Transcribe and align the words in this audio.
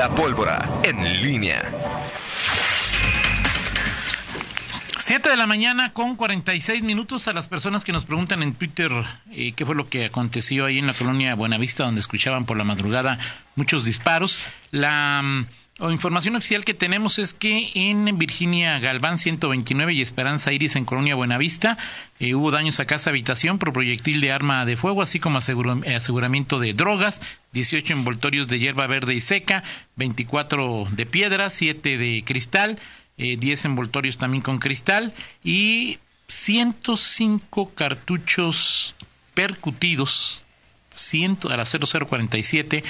La 0.00 0.08
pólvora 0.08 0.66
en 0.82 1.22
línea. 1.22 1.60
7 4.96 5.28
de 5.28 5.36
la 5.36 5.46
mañana 5.46 5.92
con 5.92 6.16
46 6.16 6.82
minutos 6.82 7.28
a 7.28 7.34
las 7.34 7.48
personas 7.48 7.84
que 7.84 7.92
nos 7.92 8.06
preguntan 8.06 8.42
en 8.42 8.54
Twitter 8.54 8.90
eh, 9.30 9.52
qué 9.52 9.66
fue 9.66 9.74
lo 9.74 9.90
que 9.90 10.06
aconteció 10.06 10.64
ahí 10.64 10.78
en 10.78 10.86
la 10.86 10.94
colonia 10.94 11.34
Buenavista, 11.34 11.84
donde 11.84 12.00
escuchaban 12.00 12.46
por 12.46 12.56
la 12.56 12.64
madrugada 12.64 13.18
muchos 13.56 13.84
disparos. 13.84 14.46
La 14.70 15.44
o 15.80 15.90
información 15.90 16.36
oficial 16.36 16.64
que 16.64 16.74
tenemos 16.74 17.18
es 17.18 17.32
que 17.32 17.70
en 17.74 18.18
Virginia 18.18 18.78
Galván 18.78 19.18
129 19.18 19.94
y 19.94 20.02
Esperanza 20.02 20.52
Iris 20.52 20.76
en 20.76 20.84
Colonia 20.84 21.14
Buenavista 21.14 21.78
eh, 22.18 22.34
hubo 22.34 22.50
daños 22.50 22.80
a 22.80 22.84
casa 22.84 23.10
habitación 23.10 23.58
por 23.58 23.72
proyectil 23.72 24.20
de 24.20 24.30
arma 24.30 24.64
de 24.66 24.76
fuego, 24.76 25.02
así 25.02 25.18
como 25.18 25.38
eh, 25.38 25.94
aseguramiento 25.94 26.58
de 26.58 26.74
drogas, 26.74 27.22
18 27.52 27.94
envoltorios 27.94 28.46
de 28.48 28.58
hierba 28.58 28.86
verde 28.86 29.14
y 29.14 29.20
seca, 29.20 29.62
24 29.96 30.86
de 30.90 31.06
piedra, 31.06 31.50
7 31.50 31.98
de 31.98 32.22
cristal, 32.26 32.78
10 33.16 33.64
envoltorios 33.66 34.16
también 34.16 34.42
con 34.42 34.58
cristal 34.58 35.12
y 35.44 35.98
105 36.28 37.74
cartuchos 37.74 38.94
percutidos 39.34 40.44
100, 40.90 41.38
a 41.50 41.56
la 41.56 41.64
0047 41.64 42.82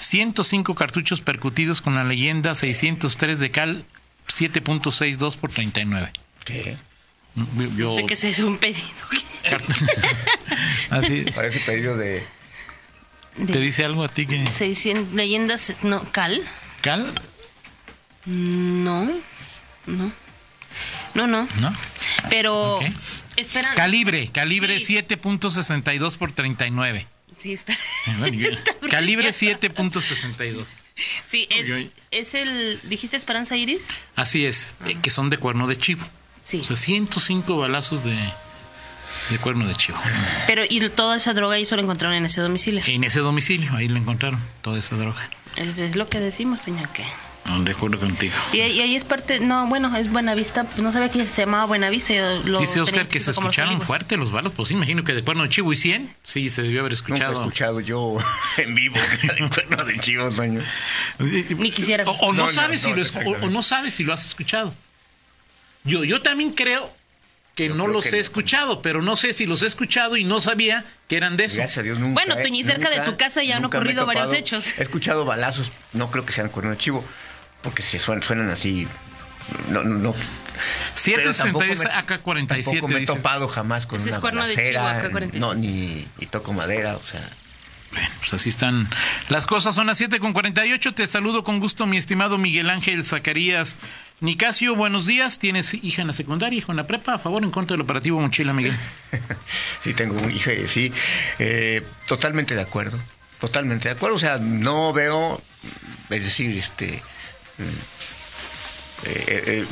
105 0.00 0.74
cartuchos 0.74 1.20
percutidos 1.20 1.82
con 1.82 1.94
la 1.94 2.04
leyenda 2.04 2.54
603 2.54 3.38
de 3.38 3.50
cal 3.50 3.84
7.62 4.28 5.36
por 5.36 5.50
39. 5.52 6.12
¿Qué? 6.44 6.76
Yo... 7.76 7.90
No 7.90 7.96
sé 7.96 8.06
que 8.06 8.14
ese 8.14 8.30
es 8.30 8.38
un 8.38 8.56
pedido. 8.58 8.86
Así. 10.90 11.24
Parece 11.34 11.60
pedido 11.60 11.96
de... 11.96 12.24
¿Te 13.46 13.60
dice 13.60 13.84
algo 13.84 14.02
a 14.04 14.08
ti 14.08 14.26
que...? 14.26 14.46
600 14.46 15.14
leyendas... 15.14 15.74
No, 15.82 16.02
¿Cal? 16.12 16.42
¿Cal? 16.80 17.12
No. 18.24 19.04
No. 19.86 20.12
No, 21.14 21.26
no. 21.26 21.46
¿No? 21.60 21.72
Pero... 22.30 22.76
Okay. 22.76 22.94
Esperan... 23.36 23.74
Calibre. 23.76 24.28
Calibre 24.32 24.80
sí. 24.80 24.96
7.62 24.96 26.16
por 26.16 26.32
39. 26.32 27.06
Sí, 27.40 27.52
está. 27.54 27.76
Calibre 28.90 29.30
7.62. 29.30 30.64
Sí, 31.26 31.48
es, 31.50 31.70
es 32.10 32.34
el. 32.34 32.80
¿Dijiste 32.84 33.16
Esperanza 33.16 33.56
Iris? 33.56 33.86
Así 34.16 34.44
es, 34.44 34.74
eh, 34.86 34.96
que 35.02 35.10
son 35.10 35.30
de 35.30 35.38
cuerno 35.38 35.66
de 35.66 35.76
chivo. 35.76 36.04
Sí. 36.42 36.60
O 36.60 36.64
sea, 36.64 36.76
105 36.76 37.56
balazos 37.56 38.04
de, 38.04 38.16
de 39.30 39.38
cuerno 39.38 39.66
de 39.66 39.74
chivo. 39.74 39.98
Pero, 40.46 40.64
¿y 40.68 40.86
toda 40.90 41.16
esa 41.16 41.32
droga 41.32 41.56
ahí 41.56 41.64
solo 41.64 41.82
encontraron 41.82 42.16
en 42.16 42.26
ese 42.26 42.40
domicilio? 42.40 42.82
En 42.86 43.04
ese 43.04 43.20
domicilio, 43.20 43.74
ahí 43.74 43.88
lo 43.88 43.96
encontraron, 43.96 44.40
toda 44.62 44.78
esa 44.78 44.96
droga. 44.96 45.28
Es 45.56 45.96
lo 45.96 46.08
que 46.08 46.20
decimos, 46.20 46.64
doña, 46.64 46.92
que. 46.92 47.04
De 47.64 47.72
acuerdo 47.72 47.98
contigo. 47.98 48.34
Y, 48.52 48.60
ahí 48.60 48.94
es 48.94 49.04
parte, 49.04 49.40
no, 49.40 49.66
bueno, 49.66 49.94
es 49.96 50.10
Buenavista, 50.10 50.64
pues 50.64 50.78
no 50.78 50.92
sabía 50.92 51.10
que 51.10 51.26
se 51.26 51.42
llamaba 51.42 51.64
Buenavista. 51.64 52.12
Lo 52.44 52.60
Dice 52.60 52.80
Oscar 52.80 53.08
que 53.08 53.18
se 53.18 53.32
escucharon 53.32 53.80
fuerte 53.82 54.16
los 54.16 54.30
balos, 54.30 54.52
pues 54.52 54.70
imagino 54.70 55.02
que 55.04 55.14
de 55.14 55.24
cuerno 55.24 55.42
de 55.42 55.48
chivo 55.48 55.72
y 55.72 55.76
100, 55.76 56.14
sí, 56.22 56.48
se 56.48 56.62
debió 56.62 56.80
haber 56.80 56.92
escuchado. 56.92 57.32
Nunca 57.32 57.40
he 57.40 57.46
escuchado 57.46 57.80
yo 57.80 58.16
en 58.56 58.74
vivo 58.74 58.96
de 59.22 59.48
cuerno 59.48 59.84
de 59.84 59.98
chivo. 59.98 60.28
Ni 61.18 61.70
quisiera. 61.72 62.04
O, 62.04 62.32
no, 62.32 62.48
sabes 62.50 62.82
si 62.82 62.92
lo 62.92 63.02
o, 63.02 63.50
no 63.50 63.62
sabes 63.62 63.94
si 63.94 64.04
lo 64.04 64.12
has 64.12 64.24
escuchado. 64.24 64.72
Yo, 65.84 66.04
yo 66.04 66.22
también 66.22 66.52
creo 66.52 66.94
que 67.56 67.68
no 67.68 67.88
los 67.88 68.06
he 68.12 68.20
escuchado, 68.20 68.80
pero 68.80 69.02
no 69.02 69.16
sé 69.16 69.32
si 69.32 69.46
los 69.46 69.62
he 69.62 69.66
escuchado 69.66 70.16
y 70.16 70.24
no 70.24 70.40
sabía 70.40 70.84
que 71.08 71.16
eran 71.16 71.36
de 71.36 71.44
eso. 71.44 71.56
Gracias 71.56 71.78
a 71.78 71.82
Dios, 71.82 71.98
nunca. 71.98 72.22
Bueno, 72.22 72.40
Toñi, 72.40 72.62
cerca 72.62 72.90
de 72.90 73.00
tu 73.00 73.16
casa 73.16 73.42
ya 73.42 73.56
han 73.56 73.64
ocurrido 73.64 74.06
varios 74.06 74.32
hechos. 74.32 74.78
He 74.78 74.82
escuchado 74.82 75.24
balazos, 75.24 75.72
no 75.92 76.10
creo 76.10 76.24
que 76.24 76.32
sean 76.32 76.48
cuerno 76.48 76.70
de 76.70 76.78
chivo 76.78 77.04
porque 77.62 77.82
si 77.82 77.98
suenan, 77.98 78.22
suenan 78.22 78.50
así, 78.50 78.86
no, 79.68 79.82
no, 79.82 80.14
766 80.94 81.88
AK-47. 81.90 82.64
Tampoco 82.64 82.88
me 82.88 82.98
he 83.00 83.06
topado 83.06 83.48
jamás 83.48 83.86
con 83.86 84.00
una 84.00 84.18
balacera, 84.18 85.08
no, 85.34 85.54
ni 85.54 86.06
y 86.18 86.26
toco 86.26 86.52
madera, 86.52 86.96
o 86.96 87.02
sea... 87.02 87.28
Bueno, 87.92 88.08
pues 88.20 88.32
así 88.34 88.50
están 88.50 88.88
las 89.30 89.46
cosas. 89.46 89.74
Son 89.74 89.88
las 89.88 89.98
7 89.98 90.20
con 90.20 90.32
48. 90.32 90.94
Te 90.94 91.08
saludo 91.08 91.42
con 91.42 91.58
gusto, 91.58 91.86
mi 91.86 91.96
estimado 91.96 92.38
Miguel 92.38 92.70
Ángel 92.70 93.04
Zacarías 93.04 93.80
Nicasio. 94.20 94.76
Buenos 94.76 95.06
días. 95.06 95.40
¿Tienes 95.40 95.74
hija 95.74 96.02
en 96.02 96.06
la 96.06 96.14
secundaria, 96.14 96.56
hijo 96.56 96.70
en 96.70 96.76
la 96.76 96.86
prepa? 96.86 97.14
A 97.14 97.18
favor 97.18 97.42
en 97.42 97.50
contra 97.50 97.74
del 97.74 97.80
operativo 97.80 98.20
Mochila, 98.20 98.52
Miguel. 98.52 98.78
sí, 99.82 99.92
tengo 99.94 100.14
un 100.14 100.30
hijo, 100.30 100.52
sí. 100.68 100.92
Eh, 101.40 101.84
totalmente 102.06 102.54
de 102.54 102.60
acuerdo. 102.60 102.96
Totalmente 103.40 103.88
de 103.88 103.96
acuerdo. 103.96 104.14
O 104.14 104.20
sea, 104.20 104.38
no 104.38 104.92
veo, 104.92 105.42
es 106.10 106.22
decir, 106.22 106.56
este 106.56 107.02
eh, 109.06 109.24
eh, 109.28 109.66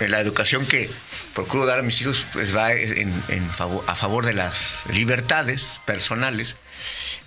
eh, 0.00 0.08
la 0.08 0.20
educación 0.20 0.66
que 0.66 0.90
procuro 1.34 1.66
dar 1.66 1.78
a 1.78 1.82
mis 1.82 2.00
hijos 2.00 2.26
pues 2.32 2.54
va 2.54 2.70
a 3.86 3.96
favor 3.96 4.26
de 4.26 4.34
las 4.34 4.82
libertades 4.92 5.80
personales, 5.84 6.56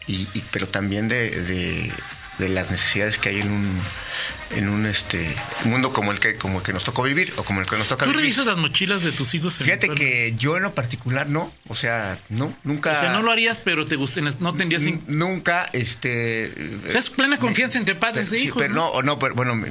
y, 0.05 0.25
pero 0.51 0.67
también 0.67 1.07
de, 1.07 1.91
de 2.37 2.49
las 2.49 2.71
necesidades 2.71 3.17
que 3.17 3.29
hay 3.29 3.41
en 3.41 3.51
un 3.51 3.81
en 4.51 4.69
un 4.69 4.85
este 4.85 5.35
mundo 5.65 5.91
como 5.91 6.11
el 6.11 6.19
que 6.19 6.35
como 6.35 6.59
el 6.59 6.63
que 6.63 6.73
nos 6.73 6.83
tocó 6.83 7.03
vivir 7.03 7.33
o 7.37 7.43
como 7.43 7.61
el 7.61 7.67
que 7.67 7.77
nos 7.77 7.87
toca 7.87 8.05
¿Tú 8.05 8.11
vivir. 8.11 8.21
revisas 8.21 8.45
las 8.45 8.57
mochilas 8.57 9.03
de 9.03 9.11
tus 9.11 9.33
hijos? 9.33 9.57
Fíjate 9.57 9.89
que 9.89 10.33
yo 10.37 10.57
en 10.57 10.63
lo 10.63 10.73
particular 10.73 11.27
no, 11.27 11.53
o 11.67 11.75
sea, 11.75 12.17
no, 12.29 12.53
nunca. 12.63 12.93
O 12.93 12.95
sea, 12.95 13.11
no 13.13 13.21
lo 13.21 13.31
harías, 13.31 13.61
pero 13.63 13.85
te 13.85 13.95
guste, 13.95 14.21
no 14.21 14.53
tendrías. 14.55 14.83
Nunca, 15.07 15.69
este. 15.73 16.51
O 16.87 16.91
sea, 16.91 16.99
es 16.99 17.09
plena 17.09 17.37
confianza 17.37 17.77
entre 17.77 17.95
padres 17.95 18.31
e 18.31 18.39
hijos. 18.39 18.61
Pero 18.61 18.73
no, 18.73 19.01
no, 19.01 19.19
pero 19.19 19.35
bueno, 19.35 19.55
mi, 19.55 19.69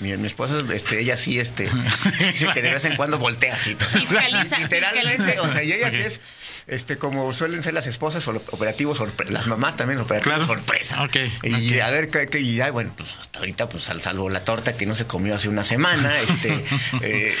mi, 0.00 0.16
mi, 0.16 0.26
esposa, 0.26 0.58
este, 0.72 1.00
ella 1.00 1.16
sí, 1.16 1.38
este, 1.40 1.68
dice 2.32 2.48
que 2.52 2.62
de 2.62 2.72
vez 2.72 2.84
en 2.84 2.96
cuando 2.96 3.18
voltea 3.18 3.54
así. 3.54 3.74
Fiscaliza, 3.74 4.58
literalmente, 4.60 5.40
o 5.40 5.50
sea, 5.50 5.62
y 5.62 5.72
ella 5.72 5.90
sí 5.90 5.98
es 5.98 6.20
este 6.66 6.96
como 6.96 7.32
suelen 7.32 7.62
ser 7.62 7.74
las 7.74 7.86
esposas 7.86 8.26
operativos 8.28 9.02
las 9.28 9.46
mamás 9.46 9.76
también 9.76 9.98
operativos 10.00 10.46
sorpresa. 10.46 11.08
Y 11.42 11.80
a 11.80 11.90
ver 11.90 12.10
que, 12.10 12.40
y 12.40 12.56
ya 12.56 12.70
bueno 12.70 12.92
pues 12.96 13.08
hasta 13.18 13.40
ahorita 13.40 13.68
pues 13.68 13.84
salvo 13.84 14.28
la 14.28 14.44
torta 14.44 14.76
que 14.76 14.86
no 14.86 14.94
se 14.94 15.06
comió 15.06 15.34
hace 15.34 15.48
una 15.48 15.64
semana 15.64 16.12
este 16.28 16.54
eh, 16.54 16.64
eh, 17.02 17.34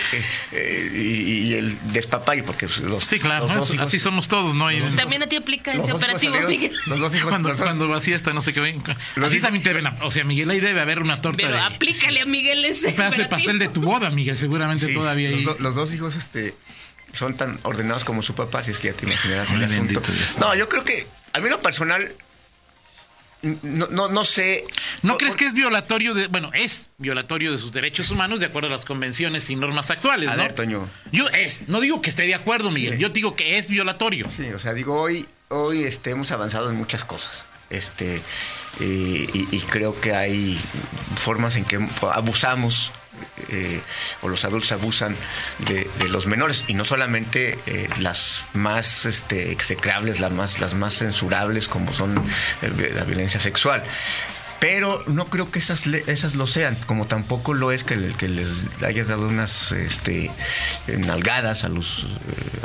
eh, 0.52 0.90
y, 0.94 1.54
el 1.54 1.76
despapayo 1.92 2.44
porque 2.44 2.66
los 2.84 3.04
sí 3.04 3.18
claro 3.18 3.46
los 3.46 3.70
dos 3.70 3.78
así 3.78 3.98
somos 3.98 4.28
todos 4.28 4.54
no 4.54 4.68
también 4.96 5.22
a 5.22 5.26
ti 5.26 5.36
aplica 5.36 5.72
ese 5.72 5.92
operativo 5.92 6.34
Miguel. 6.48 6.74
los 6.86 6.98
dos 6.98 7.14
hijos 7.14 7.28
cuando, 7.28 7.54
cuando 7.56 7.88
va 7.88 8.00
siesta 8.00 8.32
no 8.32 8.42
sé 8.42 8.52
qué 8.52 8.60
ven 8.60 8.82
a 9.22 9.28
ti 9.28 9.40
también 9.40 9.62
te 9.62 9.72
deben 9.72 9.92
o 10.00 10.10
sea 10.10 10.24
Miguel 10.24 10.50
ahí 10.50 10.60
debe 10.60 10.80
haber 10.80 11.00
una 11.00 11.20
torta 11.20 11.38
pero 11.42 11.54
de, 11.54 11.60
aplícale 11.60 12.20
a 12.20 12.26
Miguel 12.26 12.64
ese 12.64 12.88
un 12.88 12.94
pedazo 12.94 13.22
de 13.22 13.28
pastel 13.28 13.58
de 13.58 13.68
tu 13.68 13.82
boda 13.82 14.10
Miguel 14.10 14.36
seguramente 14.36 14.92
todavía 14.92 15.28
ahí. 15.28 15.46
los 15.58 15.74
dos 15.74 15.92
hijos 15.92 16.16
este 16.16 16.54
son 17.12 17.34
tan 17.34 17.58
ordenados 17.62 18.04
como 18.04 18.22
su 18.22 18.34
papá, 18.34 18.62
si 18.62 18.70
es 18.70 18.78
que 18.78 18.88
ya 18.88 18.94
te 18.94 19.06
imaginarás 19.06 19.50
el 19.50 19.64
asunto. 19.64 20.00
No, 20.40 20.54
yo 20.54 20.68
creo 20.68 20.84
que, 20.84 21.06
a 21.32 21.40
mí 21.40 21.48
lo 21.48 21.60
personal, 21.60 22.12
no, 23.42 23.88
no, 23.88 24.08
no 24.08 24.24
sé. 24.24 24.64
¿No 25.02 25.18
crees 25.18 25.36
que 25.36 25.46
es 25.46 25.52
violatorio 25.52 26.14
de, 26.14 26.28
bueno, 26.28 26.50
es 26.54 26.90
violatorio 26.98 27.52
de 27.52 27.58
sus 27.58 27.72
derechos 27.72 28.10
humanos 28.10 28.40
de 28.40 28.46
acuerdo 28.46 28.68
a 28.68 28.72
las 28.72 28.84
convenciones 28.84 29.50
y 29.50 29.56
normas 29.56 29.90
actuales, 29.90 30.28
a 30.28 30.36
¿no? 30.36 30.42
Ver, 30.42 30.52
Toño. 30.54 30.88
Yo 31.10 31.28
es, 31.28 31.68
no 31.68 31.80
digo 31.80 32.00
que 32.00 32.10
esté 32.10 32.22
de 32.22 32.34
acuerdo, 32.34 32.70
Miguel, 32.70 32.98
yo 32.98 33.08
digo 33.08 33.34
que 33.34 33.58
es 33.58 33.68
violatorio. 33.68 34.30
Sí, 34.30 34.46
o 34.52 34.58
sea, 34.58 34.74
digo, 34.74 35.00
hoy, 35.00 35.26
hoy 35.48 35.84
este, 35.84 36.10
hemos 36.10 36.30
avanzado 36.30 36.70
en 36.70 36.76
muchas 36.76 37.04
cosas. 37.04 37.44
Este, 37.68 38.20
y, 38.80 39.28
y 39.50 39.60
creo 39.68 39.98
que 40.00 40.14
hay 40.14 40.60
formas 41.16 41.56
en 41.56 41.64
que 41.64 41.78
abusamos 42.12 42.92
eh, 43.48 43.80
o 44.22 44.28
los 44.28 44.44
adultos 44.44 44.72
abusan 44.72 45.16
de, 45.58 45.88
los 46.08 46.26
menores. 46.26 46.64
Y 46.68 46.74
no 46.74 46.84
solamente 46.84 47.58
eh, 47.66 47.88
las 48.00 48.42
más 48.52 49.04
este, 49.06 49.52
execrables, 49.52 50.20
las 50.20 50.32
más, 50.32 50.60
las 50.60 50.74
más 50.74 50.94
censurables 50.94 51.68
como 51.68 51.92
son 51.92 52.18
eh, 52.62 52.92
la 52.94 53.04
violencia 53.04 53.40
sexual 53.40 53.82
pero 54.62 55.02
no 55.08 55.26
creo 55.26 55.50
que 55.50 55.58
esas 55.58 55.88
esas 55.88 56.36
lo 56.36 56.46
sean, 56.46 56.76
como 56.86 57.08
tampoco 57.08 57.52
lo 57.52 57.72
es 57.72 57.82
que, 57.82 57.96
que 58.16 58.28
les 58.28 58.64
hayas 58.84 59.08
dado 59.08 59.26
unas 59.26 59.72
este, 59.72 60.30
nalgadas 60.86 61.64
a 61.64 61.68
los, 61.68 62.06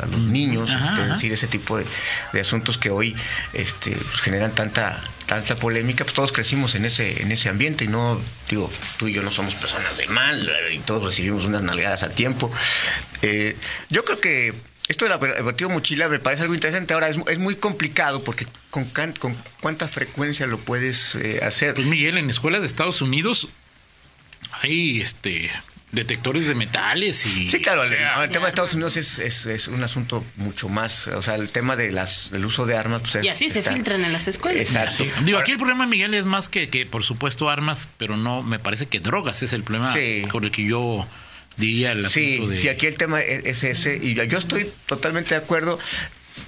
a 0.00 0.06
los 0.06 0.20
mm. 0.20 0.32
niños, 0.32 0.70
este, 0.70 1.06
decir, 1.08 1.32
ese 1.32 1.48
tipo 1.48 1.76
de, 1.76 2.40
asuntos 2.40 2.78
que 2.78 2.90
hoy 2.90 3.16
este, 3.52 3.96
pues, 3.96 4.20
generan 4.20 4.54
tanta 4.54 5.02
tanta 5.26 5.56
polémica, 5.56 6.04
pues 6.04 6.14
todos 6.14 6.30
crecimos 6.30 6.76
en 6.76 6.84
ese 6.84 7.20
en 7.20 7.32
ese 7.32 7.48
ambiente 7.48 7.84
y 7.84 7.88
no 7.88 8.20
digo 8.48 8.70
tú 8.96 9.08
y 9.08 9.12
yo 9.12 9.22
no 9.22 9.32
somos 9.32 9.56
personas 9.56 9.96
de 9.96 10.06
mal 10.06 10.48
y 10.72 10.78
todos 10.78 11.04
recibimos 11.04 11.46
unas 11.46 11.62
nalgadas 11.62 12.04
a 12.04 12.10
tiempo. 12.10 12.48
Eh, 13.22 13.56
yo 13.90 14.04
creo 14.04 14.20
que 14.20 14.54
esto 14.88 15.04
del 15.04 15.12
operativo 15.14 15.70
mochila 15.70 16.08
me 16.08 16.18
parece 16.18 16.42
algo 16.42 16.54
interesante. 16.54 16.94
Ahora 16.94 17.08
es, 17.08 17.38
muy 17.38 17.54
complicado 17.56 18.24
porque 18.24 18.46
con, 18.70 18.84
con 19.18 19.36
cuánta 19.60 19.86
frecuencia 19.86 20.46
lo 20.46 20.58
puedes 20.58 21.14
eh, 21.14 21.40
hacer. 21.42 21.74
Pues 21.74 21.86
Miguel, 21.86 22.18
en 22.18 22.30
escuelas 22.30 22.62
de 22.62 22.66
Estados 22.66 23.02
Unidos 23.02 23.48
hay 24.62 25.00
este 25.00 25.50
detectores 25.90 26.46
de 26.46 26.54
metales 26.54 27.24
y... 27.24 27.50
Sí, 27.50 27.60
claro, 27.62 27.82
el, 27.82 27.94
o 27.94 27.96
sea, 27.96 28.16
no, 28.16 28.22
el 28.24 28.30
tema 28.30 28.44
de 28.44 28.50
Estados 28.50 28.74
Unidos 28.74 28.98
es, 28.98 29.18
es, 29.20 29.46
es 29.46 29.68
un 29.68 29.82
asunto 29.82 30.22
mucho 30.36 30.68
más, 30.68 31.06
o 31.06 31.22
sea, 31.22 31.34
el 31.36 31.48
tema 31.48 31.76
de 31.76 31.90
las 31.92 32.30
del 32.30 32.44
uso 32.44 32.66
de 32.66 32.76
armas. 32.76 33.00
Pues, 33.10 33.24
Y 33.24 33.28
es- 33.28 33.32
así 33.34 33.48
se 33.48 33.62
filtran 33.62 34.04
en 34.04 34.12
las 34.12 34.28
escuelas. 34.28 34.60
Exacto. 34.60 34.96
Sí. 34.96 35.10
Digo, 35.24 35.38
Ahora- 35.38 35.44
aquí 35.44 35.52
el 35.52 35.56
problema, 35.58 35.86
Miguel, 35.86 36.12
es 36.12 36.26
más 36.26 36.50
que, 36.50 36.68
que, 36.68 36.84
por 36.84 37.04
supuesto, 37.04 37.48
armas, 37.48 37.88
pero 37.96 38.18
no, 38.18 38.42
me 38.42 38.58
parece 38.58 38.84
que 38.84 39.00
drogas 39.00 39.42
es 39.42 39.54
el 39.54 39.62
problema 39.62 39.92
Sí. 39.94 40.24
con 40.30 40.44
el 40.44 40.50
que 40.50 40.64
yo 40.64 41.06
diría 41.58 41.92
el 41.92 42.08
Sí, 42.08 42.38
de... 42.46 42.56
sí, 42.56 42.68
aquí 42.68 42.86
el 42.86 42.96
tema 42.96 43.20
es, 43.20 43.44
es 43.44 43.64
ese, 43.64 43.96
y 44.00 44.14
yo 44.14 44.38
estoy 44.38 44.70
totalmente 44.86 45.30
de 45.30 45.36
acuerdo. 45.36 45.78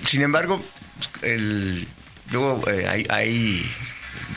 Sin 0.07 0.23
embargo, 0.23 0.65
el, 1.23 1.87
luego 2.31 2.63
eh, 2.71 2.87
hay, 2.89 3.07
hay 3.11 3.71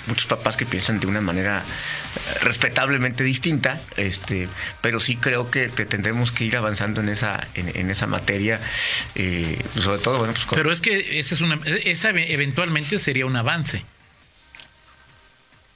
muchos 0.07 0.25
papás 0.25 0.55
que 0.57 0.65
piensan 0.65 0.99
de 0.99 1.07
una 1.07 1.21
manera 1.21 1.59
eh, 1.63 2.39
respetablemente 2.41 3.23
distinta, 3.23 3.79
este, 3.97 4.49
pero 4.81 4.99
sí 4.99 5.15
creo 5.15 5.49
que, 5.51 5.69
que 5.69 5.85
tendremos 5.85 6.31
que 6.31 6.43
ir 6.45 6.57
avanzando 6.57 7.01
en 7.01 7.09
esa, 7.09 7.47
en, 7.53 7.71
en 7.75 7.89
esa 7.91 8.07
materia, 8.07 8.59
eh, 9.15 9.57
sobre 9.79 10.01
todo, 10.01 10.17
bueno, 10.17 10.33
pues 10.33 10.45
con- 10.45 10.57
Pero 10.57 10.71
es 10.71 10.81
que 10.81 11.19
ese 11.19 11.35
es 11.35 11.41
una, 11.41 11.59
esa 11.85 12.09
eventualmente 12.09 12.99
sería 12.99 13.25
un 13.25 13.35
avance, 13.35 13.85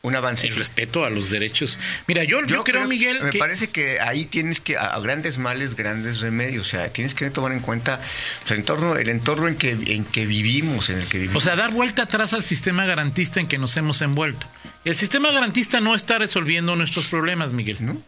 un 0.01 0.15
avance. 0.15 0.47
el 0.47 0.55
respeto 0.55 1.05
a 1.05 1.09
los 1.09 1.29
derechos. 1.29 1.79
Mira, 2.07 2.23
yo, 2.23 2.44
yo, 2.45 2.63
creo, 2.63 2.88
Miguel, 2.88 3.21
me 3.23 3.31
que... 3.31 3.39
parece 3.39 3.69
que 3.69 3.99
ahí 3.99 4.25
tienes 4.25 4.61
que, 4.61 4.77
a, 4.77 4.97
grandes 4.99 5.38
males, 5.38 5.75
grandes 5.75 6.21
remedios. 6.21 6.67
O 6.67 6.69
sea, 6.69 6.89
tienes 6.89 7.13
que 7.13 7.29
tomar 7.29 7.51
en 7.51 7.59
cuenta 7.59 7.99
pues, 8.41 8.51
el 8.51 8.59
entorno, 8.59 8.95
el 8.95 9.09
entorno 9.09 9.47
en 9.47 9.55
que, 9.55 9.71
en 9.71 10.05
que 10.05 10.25
vivimos, 10.25 10.89
en 10.89 10.99
el 10.99 11.07
que 11.07 11.19
vivimos. 11.19 11.44
O 11.44 11.45
sea, 11.45 11.55
dar 11.55 11.71
vuelta 11.71 12.03
atrás 12.03 12.33
al 12.33 12.44
sistema 12.44 12.85
garantista 12.85 13.39
en 13.39 13.47
que 13.47 13.57
nos 13.57 13.75
hemos 13.77 14.01
envuelto. 14.01 14.47
El 14.85 14.95
sistema 14.95 15.31
garantista 15.31 15.79
no 15.81 15.95
está 15.95 16.17
resolviendo 16.17 16.75
nuestros 16.75 17.07
problemas, 17.07 17.51
Miguel. 17.51 17.77
¿no? 17.79 18.01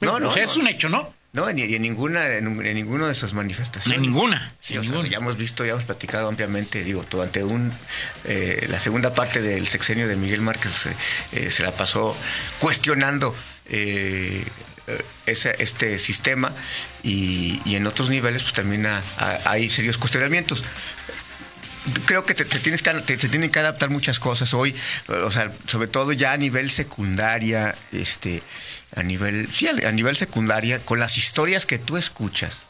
No, 0.00 0.18
no. 0.18 0.28
o 0.28 0.32
sea, 0.32 0.44
no. 0.44 0.50
es 0.50 0.56
un 0.56 0.66
hecho, 0.68 0.88
¿no? 0.88 1.14
No, 1.32 1.50
ni, 1.50 1.62
ni 1.66 1.74
en 1.76 1.82
ninguna, 1.82 2.26
en, 2.36 2.46
en 2.66 2.74
ninguna 2.74 3.06
de 3.06 3.12
esas 3.12 3.32
No 3.32 3.38
manifestaciones. 3.38 3.98
hay 3.98 4.02
ninguna. 4.06 4.52
Sí, 4.60 4.74
en 4.74 4.80
o 4.80 4.82
sea, 4.82 4.92
ninguna. 4.92 5.08
ya 5.10 5.16
hemos 5.18 5.36
visto, 5.38 5.64
ya 5.64 5.72
hemos 5.72 5.84
platicado 5.84 6.28
ampliamente, 6.28 6.84
digo, 6.84 7.06
durante 7.10 7.42
un, 7.42 7.72
eh, 8.24 8.66
la 8.68 8.78
segunda 8.80 9.14
parte 9.14 9.40
del 9.40 9.66
sexenio 9.66 10.06
de 10.08 10.16
Miguel 10.16 10.42
Márquez 10.42 10.86
eh, 10.86 10.96
eh, 11.32 11.50
se 11.50 11.62
la 11.62 11.72
pasó 11.72 12.14
cuestionando 12.58 13.34
eh, 13.66 14.44
ese- 15.26 15.54
este 15.58 15.98
sistema 15.98 16.52
y, 17.02 17.62
y 17.64 17.76
en 17.76 17.86
otros 17.86 18.10
niveles 18.10 18.42
pues 18.42 18.52
también 18.54 18.84
ha- 18.84 19.02
ha- 19.16 19.38
hay 19.46 19.70
serios 19.70 19.96
cuestionamientos 19.96 20.62
creo 22.06 22.24
que 22.24 22.34
te, 22.34 22.44
te 22.44 22.58
tienes 22.58 22.82
que 22.82 22.90
te- 22.92 23.18
se 23.18 23.28
tienen 23.28 23.50
que 23.50 23.58
adaptar 23.58 23.90
muchas 23.90 24.18
cosas 24.18 24.54
hoy, 24.54 24.74
o 25.08 25.30
sea, 25.30 25.52
sobre 25.66 25.88
todo 25.88 26.12
ya 26.12 26.32
a 26.32 26.36
nivel 26.36 26.70
secundaria, 26.70 27.74
este, 27.92 28.42
a 28.94 29.02
nivel, 29.02 29.48
sí, 29.52 29.66
a, 29.68 29.92
nivel 29.92 30.16
secundaria, 30.16 30.78
con 30.80 30.98
las 31.00 31.16
historias 31.18 31.66
que 31.66 31.78
tú 31.78 31.96
escuchas, 31.96 32.60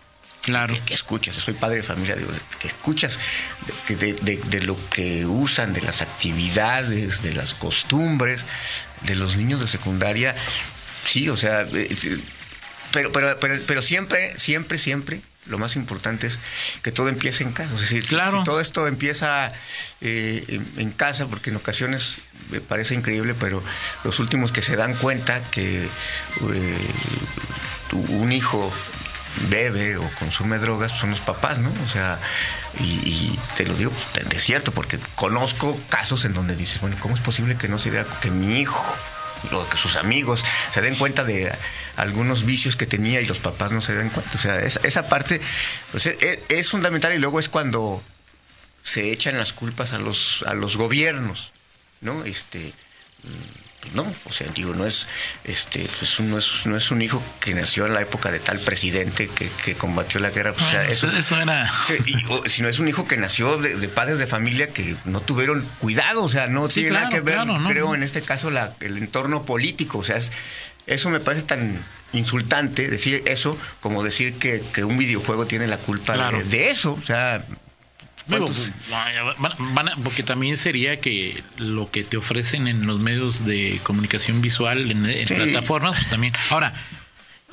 Claro. 0.43 0.75
que, 0.75 0.81
que 0.81 0.95
escuchas, 0.95 1.37
soy 1.37 1.55
padre 1.55 1.77
de 1.77 1.83
familia, 1.85 2.17
digo, 2.17 2.31
que 2.59 2.69
escuchas 2.69 3.19
de, 3.89 3.97
de- 3.97 4.15
de- 4.15 4.37
de 4.45 4.61
lo 4.63 4.77
que 4.91 5.25
usan, 5.27 5.73
de 5.73 5.83
las 5.83 6.03
actividades, 6.03 7.23
de 7.23 7.33
las 7.35 7.55
costumbres 7.55 8.45
de 9.03 9.15
los 9.17 9.37
niños 9.37 9.61
de 9.61 9.69
secundaria, 9.69 10.35
sí, 11.07 11.29
o 11.29 11.37
sea, 11.37 11.63
eh, 11.73 11.89
pero, 12.93 13.11
pero, 13.13 13.39
pero, 13.41 13.61
pero 13.67 13.83
siempre, 13.83 14.39
siempre, 14.39 14.79
siempre, 14.79 15.21
lo 15.47 15.59
más 15.59 15.75
importante 15.77 16.27
es 16.29 16.39
que 16.83 16.93
todo 16.93 17.09
empiece 17.09 17.43
en 17.43 17.53
casa. 17.53 17.75
Es 17.75 17.81
decir, 17.81 18.03
si- 18.05 18.11
Claro. 18.11 18.39
si 18.39 18.45
todo 18.45 18.61
esto 18.61 18.87
empieza 18.87 19.51
eh, 20.01 20.45
en, 20.49 20.67
en 20.77 20.91
casa, 20.93 21.27
porque 21.27 21.51
en 21.51 21.57
ocasiones 21.57 22.17
me 22.51 22.61
parece 22.61 22.95
increíble, 22.95 23.35
pero 23.35 23.63
los 24.05 24.19
últimos 24.21 24.53
que 24.53 24.63
se 24.63 24.77
dan 24.77 24.95
cuenta 24.95 25.41
que 25.51 25.85
eh, 25.85 26.89
un 28.09 28.33
hijo 28.33 28.73
bebe 29.49 29.97
o 29.97 30.09
consume 30.19 30.59
drogas 30.59 30.93
son 30.93 31.11
los 31.11 31.21
papás, 31.21 31.59
¿no? 31.59 31.71
O 31.87 31.89
sea, 31.91 32.19
y, 32.81 32.85
y 32.85 33.39
te 33.57 33.65
lo 33.65 33.75
digo 33.75 33.93
de, 34.15 34.25
de 34.25 34.39
cierto, 34.39 34.73
porque 34.73 34.99
conozco 35.15 35.79
casos 35.89 36.25
en 36.25 36.35
donde 36.35 36.55
dices, 36.57 36.81
bueno, 36.81 36.97
¿cómo 37.01 37.15
es 37.15 37.21
posible 37.21 37.57
que 37.57 37.69
no 37.69 37.79
se 37.79 37.91
dé 37.91 38.05
que 38.21 38.31
mi 38.31 38.61
hijo 38.61 38.85
o 39.51 39.69
que 39.69 39.77
sus 39.77 39.97
amigos 39.97 40.45
se 40.73 40.81
den 40.83 40.95
cuenta 40.97 41.25
de 41.25 41.53
algunos 41.97 42.45
vicios 42.45 42.77
que 42.77 42.87
tenía 42.87 43.21
y 43.21 43.27
los 43.27 43.39
papás 43.39 43.73
no 43.73 43.83
se 43.83 43.95
den 43.95 44.11
cuenta? 44.11 44.33
O 44.35 44.39
sea, 44.41 44.61
esa, 44.63 44.81
esa 44.85 45.09
parte 45.09 45.41
pues, 45.91 46.07
es, 46.07 46.39
es 46.49 46.71
fundamental 46.71 47.13
y 47.15 47.19
luego 47.19 47.39
es 47.41 47.49
cuando 47.49 48.03
se 48.83 49.13
echan 49.13 49.39
las 49.39 49.53
culpas 49.53 49.93
a 49.93 49.99
los 49.99 50.45
a 50.47 50.55
los 50.55 50.77
gobiernos, 50.77 51.53
¿no? 52.01 52.25
Este 52.25 52.73
pues 53.81 53.95
no, 53.95 54.15
o 54.27 54.33
sea, 54.33 54.47
digo, 54.55 54.75
no 54.75 54.87
es, 54.87 55.09
este, 55.43 55.89
pues 55.99 56.21
no 56.21 56.39
es, 56.39 56.67
no 56.67 56.77
es 56.77 56.93
un 56.93 57.03
hijo 57.03 57.21
que 57.41 57.53
nació 57.53 57.85
en 57.87 57.95
la 57.95 58.01
época 58.01 58.31
de 58.31 58.39
tal 58.39 58.61
presidente 58.61 59.27
que, 59.27 59.49
que 59.65 59.75
combatió 59.75 60.21
la 60.21 60.31
guerra, 60.31 60.53
pues, 60.53 60.65
o 60.67 60.71
sea, 60.71 60.79
Bueno, 60.83 60.93
eso, 60.93 61.11
eso 61.11 61.41
era... 61.41 61.69
Y- 62.07 62.25
o- 62.27 62.45
sino 62.49 62.69
es 62.69 62.79
un 62.79 62.87
hijo 62.87 63.09
que 63.09 63.17
nació 63.17 63.57
de, 63.57 63.75
de 63.75 63.89
padres 63.89 64.19
de 64.19 64.29
familia 64.29 64.69
que 64.69 64.95
no 65.05 65.21
tuvieron 65.21 65.67
cuidado, 65.81 66.23
o 66.23 66.29
sea, 66.29 66.47
no 66.47 66.69
Sí, 66.69 66.83
tiene 66.83 66.91
nada 66.99 67.09
que 67.09 67.23
ver, 67.23 67.35
claro, 67.35 67.59
no, 67.59 67.69
creo, 67.69 67.93
en 67.97 68.05
este 68.05 68.23
caso, 68.23 68.53
la- 68.53 68.73
el 68.79 68.99
entorno 68.99 69.45
político, 69.45 69.99
o 69.99 70.05
sea, 70.05 70.17
es- 70.17 70.31
eso 70.87 71.11
me 71.11 71.21
parece 71.21 71.45
tan 71.47 71.85
insultante 72.13 72.89
decir 72.89 73.23
eso 73.27 73.57
como 73.81 74.03
decir 74.05 74.35
que, 74.39 74.63
que 74.75 74.85
un 74.85 74.99
videojuego 74.99 75.47
tiene 75.47 75.67
la 75.67 75.79
culpa 75.79 76.13
de- 76.13 76.19
Claro. 76.19 76.43
de, 76.45 76.71
eso, 76.71 76.93
o 77.01 77.05
sea, 77.05 77.39
Digo, 78.27 78.47
¿cuántos- 78.47 78.71
van- 79.75 79.89
a- 79.89 79.97
porque 79.97 80.23
también 80.23 80.57
sería 80.57 81.01
que 81.01 81.43
lo 81.57 81.91
que 81.91 82.05
te 82.05 82.17
ofrecen 82.17 82.69
en 82.69 82.87
los 82.87 83.01
medios 83.01 83.45
de 83.47 83.81
comunicación 83.83 84.41
visual, 84.41 84.91
en, 84.91 85.07
en 85.07 85.27
Sí. 85.27 85.35
plataformas, 85.35 85.97
pues 85.97 86.09
también. 86.11 86.33
Ahora, 86.51 86.73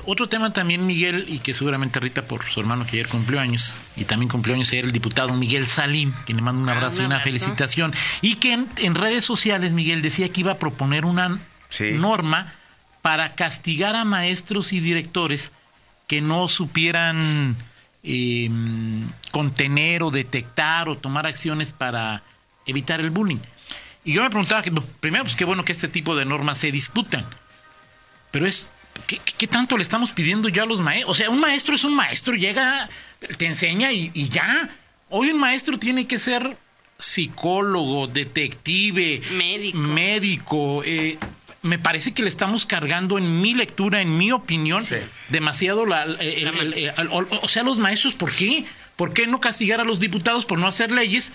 otro 0.06 0.28
tema 0.28 0.52
también, 0.52 0.86
Miguel, 0.86 1.24
y 1.28 1.40
que 1.40 1.54
seguramente 1.54 1.98
Rita 2.00 2.22
por 2.22 2.44
su 2.48 2.60
hermano 2.60 2.84
que 2.84 2.92
ayer 2.92 3.08
cumplió 3.08 3.40
años, 3.40 3.74
y 3.96 4.04
también 4.04 4.28
cumplió 4.30 4.54
años 4.54 4.68
ayer 4.70 4.84
el 4.84 4.92
diputado 4.92 5.34
Miguel 5.34 5.66
Salim, 5.66 6.12
quien 6.24 6.36
le 6.36 6.42
mando 6.42 6.62
un 6.62 6.68
abrazo 6.68 6.98
un 6.98 7.02
y 7.02 7.06
una 7.06 7.20
felicitación, 7.20 7.92
y 8.22 8.36
que 8.36 8.52
en, 8.52 8.68
en 8.76 8.94
redes 8.94 9.24
sociales, 9.24 9.72
Miguel, 9.72 10.02
decía 10.02 10.28
que 10.28 10.40
iba 10.40 10.52
a 10.52 10.58
proponer 10.58 11.04
una 11.04 11.38
Sí. 11.68 11.92
norma 11.92 12.54
para 13.02 13.34
castigar 13.34 13.94
a 13.96 14.04
maestros 14.04 14.72
y 14.72 14.80
directores 14.80 15.52
que 16.06 16.20
no 16.20 16.48
supieran 16.48 17.56
eh, 18.02 18.48
contener 19.32 20.02
o 20.02 20.10
detectar 20.10 20.88
o 20.88 20.96
tomar 20.96 21.26
acciones 21.26 21.72
para 21.72 22.22
evitar 22.66 23.00
el 23.00 23.10
bullying. 23.10 23.38
Y 24.04 24.14
yo 24.14 24.22
me 24.22 24.30
preguntaba, 24.30 24.62
que, 24.62 24.72
primero, 25.00 25.24
pues 25.24 25.36
qué 25.36 25.44
bueno 25.44 25.64
que 25.64 25.72
este 25.72 25.88
tipo 25.88 26.16
de 26.16 26.24
normas 26.24 26.58
se 26.58 26.72
discutan, 26.72 27.24
pero 28.30 28.46
es, 28.46 28.68
¿qué, 29.06 29.18
qué- 29.18 29.34
qué 29.36 29.46
tanto 29.46 29.76
le 29.76 29.82
estamos 29.82 30.10
pidiendo 30.10 30.48
ya 30.48 30.62
a 30.62 30.66
los 30.66 30.80
maestros? 30.80 31.10
O 31.10 31.14
sea, 31.14 31.30
un 31.30 31.40
maestro 31.40 31.74
es 31.74 31.84
un 31.84 31.94
maestro, 31.94 32.34
llega, 32.34 32.88
te 33.36 33.46
enseña 33.46 33.92
y, 33.92 34.10
y 34.14 34.28
ya. 34.30 34.70
Hoy 35.10 35.30
un 35.30 35.40
maestro 35.40 35.78
tiene 35.78 36.06
que 36.06 36.18
ser 36.18 36.56
psicólogo, 36.98 38.06
detective, 38.06 39.20
Médico. 39.32 39.78
médico, 39.78 40.82
eh, 40.84 41.18
me 41.62 41.78
parece 41.78 42.12
que 42.14 42.22
le 42.22 42.28
estamos 42.28 42.64
cargando 42.66 43.18
en 43.18 43.40
mi 43.42 43.54
lectura, 43.54 44.00
en 44.00 44.16
mi 44.16 44.32
opinión, 44.32 44.82
Sí. 44.82 44.96
demasiado 45.28 45.84
la, 45.86 46.04
el- 46.04 46.20
el- 46.20 46.48
el- 46.48 46.74
el- 46.96 47.08
o, 47.10 47.26
o 47.42 47.48
sea, 47.48 47.62
los 47.62 47.76
maestros, 47.76 48.14
¿por 48.14 48.32
qué? 48.32 48.64
¿Por 48.96 49.12
qué 49.12 49.26
no 49.26 49.40
castigar 49.40 49.80
a 49.80 49.84
los 49.84 50.00
diputados 50.00 50.44
por 50.46 50.58
no 50.58 50.66
hacer 50.66 50.90
leyes 50.90 51.32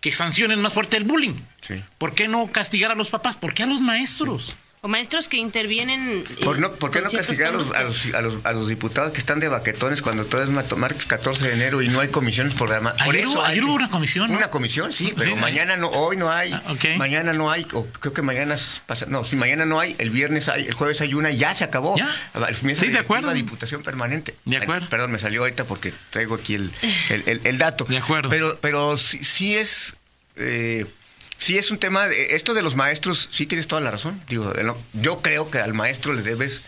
que 0.00 0.12
sancionen 0.12 0.60
más 0.60 0.72
fuerte 0.72 0.96
el 0.96 1.04
bullying? 1.04 1.34
Sí. 1.60 1.82
¿Por 1.98 2.14
qué 2.14 2.28
no 2.28 2.46
castigar 2.50 2.90
a 2.90 2.94
los 2.94 3.08
papás? 3.08 3.36
¿Por 3.36 3.54
qué 3.54 3.62
a 3.64 3.66
los 3.66 3.80
maestros? 3.80 4.54
O 4.86 4.88
maestros 4.88 5.28
que 5.28 5.36
intervienen. 5.36 6.24
¿Por, 6.44 6.60
no, 6.60 6.70
¿por 6.74 6.92
qué 6.92 7.00
no 7.00 7.10
castigar 7.10 7.48
a 7.48 7.56
los, 7.56 7.72
a, 7.74 7.82
los, 7.82 8.06
a, 8.14 8.20
los, 8.20 8.46
a 8.46 8.52
los 8.52 8.68
diputados 8.68 9.10
que 9.10 9.18
están 9.18 9.40
de 9.40 9.48
baquetones 9.48 10.00
cuando 10.00 10.26
todo 10.26 10.44
es 10.44 10.48
mato- 10.48 10.76
martes 10.76 11.06
14 11.06 11.44
de 11.48 11.54
enero 11.54 11.82
y 11.82 11.88
no 11.88 11.98
hay 11.98 12.06
comisiones 12.06 12.54
programadas? 12.54 13.02
Por 13.02 13.12
Ayer 13.16 13.26
eso 13.26 13.44
ayer 13.44 13.64
hubo 13.64 13.74
una 13.74 13.90
comisión, 13.90 14.30
¿no? 14.30 14.36
Una 14.36 14.48
comisión, 14.48 14.92
sí, 14.92 15.12
pero 15.18 15.34
mañana 15.34 15.76
no, 15.76 15.88
hoy 15.88 16.16
no 16.16 16.30
hay. 16.30 16.52
Ah. 16.52 16.62
Mañana 16.98 17.32
no 17.32 17.50
hay, 17.50 17.66
o 17.72 17.84
creo 17.98 18.12
que 18.12 18.22
mañana 18.22 18.54
pasa- 18.86 19.06
no, 19.08 19.24
si 19.24 19.34
mañana 19.34 19.64
no 19.64 19.80
hay, 19.80 19.96
el 19.98 20.10
viernes 20.10 20.48
hay, 20.48 20.66
el 20.66 20.74
jueves 20.74 21.00
hay 21.00 21.14
una, 21.14 21.32
ya 21.32 21.52
se 21.52 21.64
acabó. 21.64 21.96
Ya. 21.96 22.14
El 22.46 22.76
Sí, 22.76 22.86
de 22.86 22.98
acuerdo. 23.00 23.32
Diputación 23.32 23.82
permanente. 23.82 24.36
De 24.44 24.58
acuerdo. 24.58 24.88
perdón, 24.88 25.10
me 25.10 25.18
salió 25.18 25.40
ahorita 25.40 25.64
porque 25.64 25.92
traigo 26.10 26.36
aquí 26.36 26.54
el, 26.54 26.72
el, 27.10 27.24
el- 27.26 27.40
el 27.42 27.58
dato. 27.58 27.86
De 27.86 27.98
acuerdo. 27.98 28.30
Pero, 28.30 28.56
pero 28.60 28.96
sí, 28.96 29.24
sí 29.24 29.56
es. 29.56 29.96
eh, 30.36 30.86
Sí 31.38 31.58
es 31.58 31.70
un 31.70 31.78
tema, 31.78 32.06
de- 32.08 32.34
esto 32.36 32.54
de 32.54 32.62
los 32.62 32.74
maestros, 32.76 33.28
sí 33.30 33.46
tienes 33.46 33.66
toda 33.66 33.80
la 33.82 33.90
razón. 33.90 34.20
Digo, 34.28 34.52
yo 34.94 35.20
creo 35.22 35.50
que 35.50 35.58
al 35.58 35.74
maestro 35.74 36.12
le 36.14 36.22
debes 36.22 36.62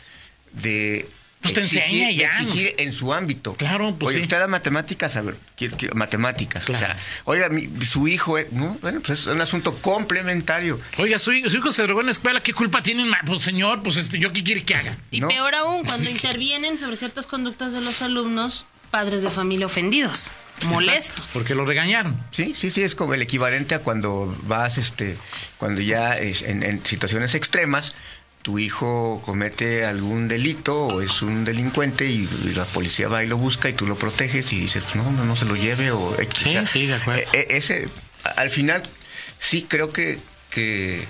de 0.53 1.09
Pues 1.41 1.55
te 1.55 1.61
enseña 1.61 2.09
de 2.09 2.17
ya. 2.17 2.27
exigir 2.29 2.75
en 2.79 2.93
su 2.93 3.13
ámbito. 3.15 3.53
Claro, 3.55 3.95
pues 3.99 4.09
Oye, 4.09 4.17
sí. 4.19 4.23
usted 4.25 4.39
da 4.41 4.47
matemáticas, 4.49 5.15
a 5.17 5.23
ver, 5.23 5.37
quiero- 5.57 5.77
quiero- 5.77 5.95
matemáticas. 5.95 6.65
Claro. 6.65 6.85
O 6.85 6.87
sea, 6.87 6.99
oiga, 7.25 7.49
mi- 7.49 7.87
su 7.87 8.09
hijo, 8.09 8.39
eh, 8.39 8.49
no, 8.51 8.77
bueno, 8.83 9.01
pues 9.01 9.21
es 9.21 9.27
un 9.27 9.41
asunto 9.41 9.77
complementario. 9.81 10.81
Oiga, 10.99 11.19
su, 11.19 11.33
hijo- 11.33 11.49
su 11.49 11.59
hijo 11.59 11.73
se 11.73 11.83
drogó 11.85 12.01
en 12.01 12.07
la 12.07 12.13
escuela, 12.13 12.43
¿qué 12.43 12.53
culpa 12.53 12.83
tiene? 12.83 13.05
Pues 13.25 13.43
señor, 13.43 13.83
pues 13.83 13.97
este, 13.97 14.19
¿yo 14.19 14.33
qué 14.33 14.43
quiere 14.43 14.65
que 14.65 14.75
haga? 14.75 14.97
Y 15.11 15.21
¿no? 15.21 15.29
peor 15.29 15.55
aún, 15.55 15.85
cuando 15.85 16.11
intervienen 16.11 16.79
sobre 16.79 16.97
ciertas 16.97 17.27
conductas 17.27 17.73
de 17.73 17.81
los 17.81 18.03
alumnos, 18.03 18.65
padres 18.91 19.23
de 19.23 19.31
familia 19.31 19.67
ofendidos, 19.67 20.31
molestos. 20.67 21.31
Porque 21.33 21.55
lo 21.55 21.65
regañaron. 21.65 22.17
Sí, 22.31 22.53
sí, 22.57 22.71
sí, 22.71 22.83
es 22.83 22.95
como 22.95 23.15
el 23.15 23.23
equivalente 23.23 23.75
a 23.75 23.81
cuando 23.81 24.35
vas, 24.45 24.79
este, 24.79 25.17
cuando 25.59 25.81
ya 25.81 26.17
es 26.19 26.43
en, 26.43 26.63
en 26.63 26.85
situaciones 26.85 27.35
extremas, 27.35 27.95
tu 28.43 28.59
hijo 28.59 29.21
comete 29.25 29.85
algún 29.85 30.27
delito 30.29 30.87
o 30.87 31.03
es 31.03 31.23
un 31.23 31.45
delincuente 31.45 32.07
y, 32.09 32.29
y 32.45 32.53
la 32.55 32.65
policía 32.65 33.09
va 33.09 33.23
y 33.23 33.27
lo 33.27 33.37
busca 33.37 33.69
y 33.69 33.73
tú 33.75 33.87
lo 33.87 33.97
proteges 33.97 34.53
y 34.53 34.61
dices, 34.61 34.83
no, 34.95 35.11
no, 35.11 35.25
no 35.25 35.37
se 35.37 35.45
lo 35.45 35.55
lleve 35.57 35.91
o... 35.91 36.17
Sí, 36.37 36.55
sí, 36.67 36.87
de 36.87 36.95
acuerdo. 36.95 37.21
E- 37.33 37.39
e- 37.39 37.57
ese, 37.59 37.89
al 38.37 38.49
final, 38.51 38.83
sí 39.39 39.67
creo 39.69 39.93
que, 39.93 40.19
que, 40.51 41.05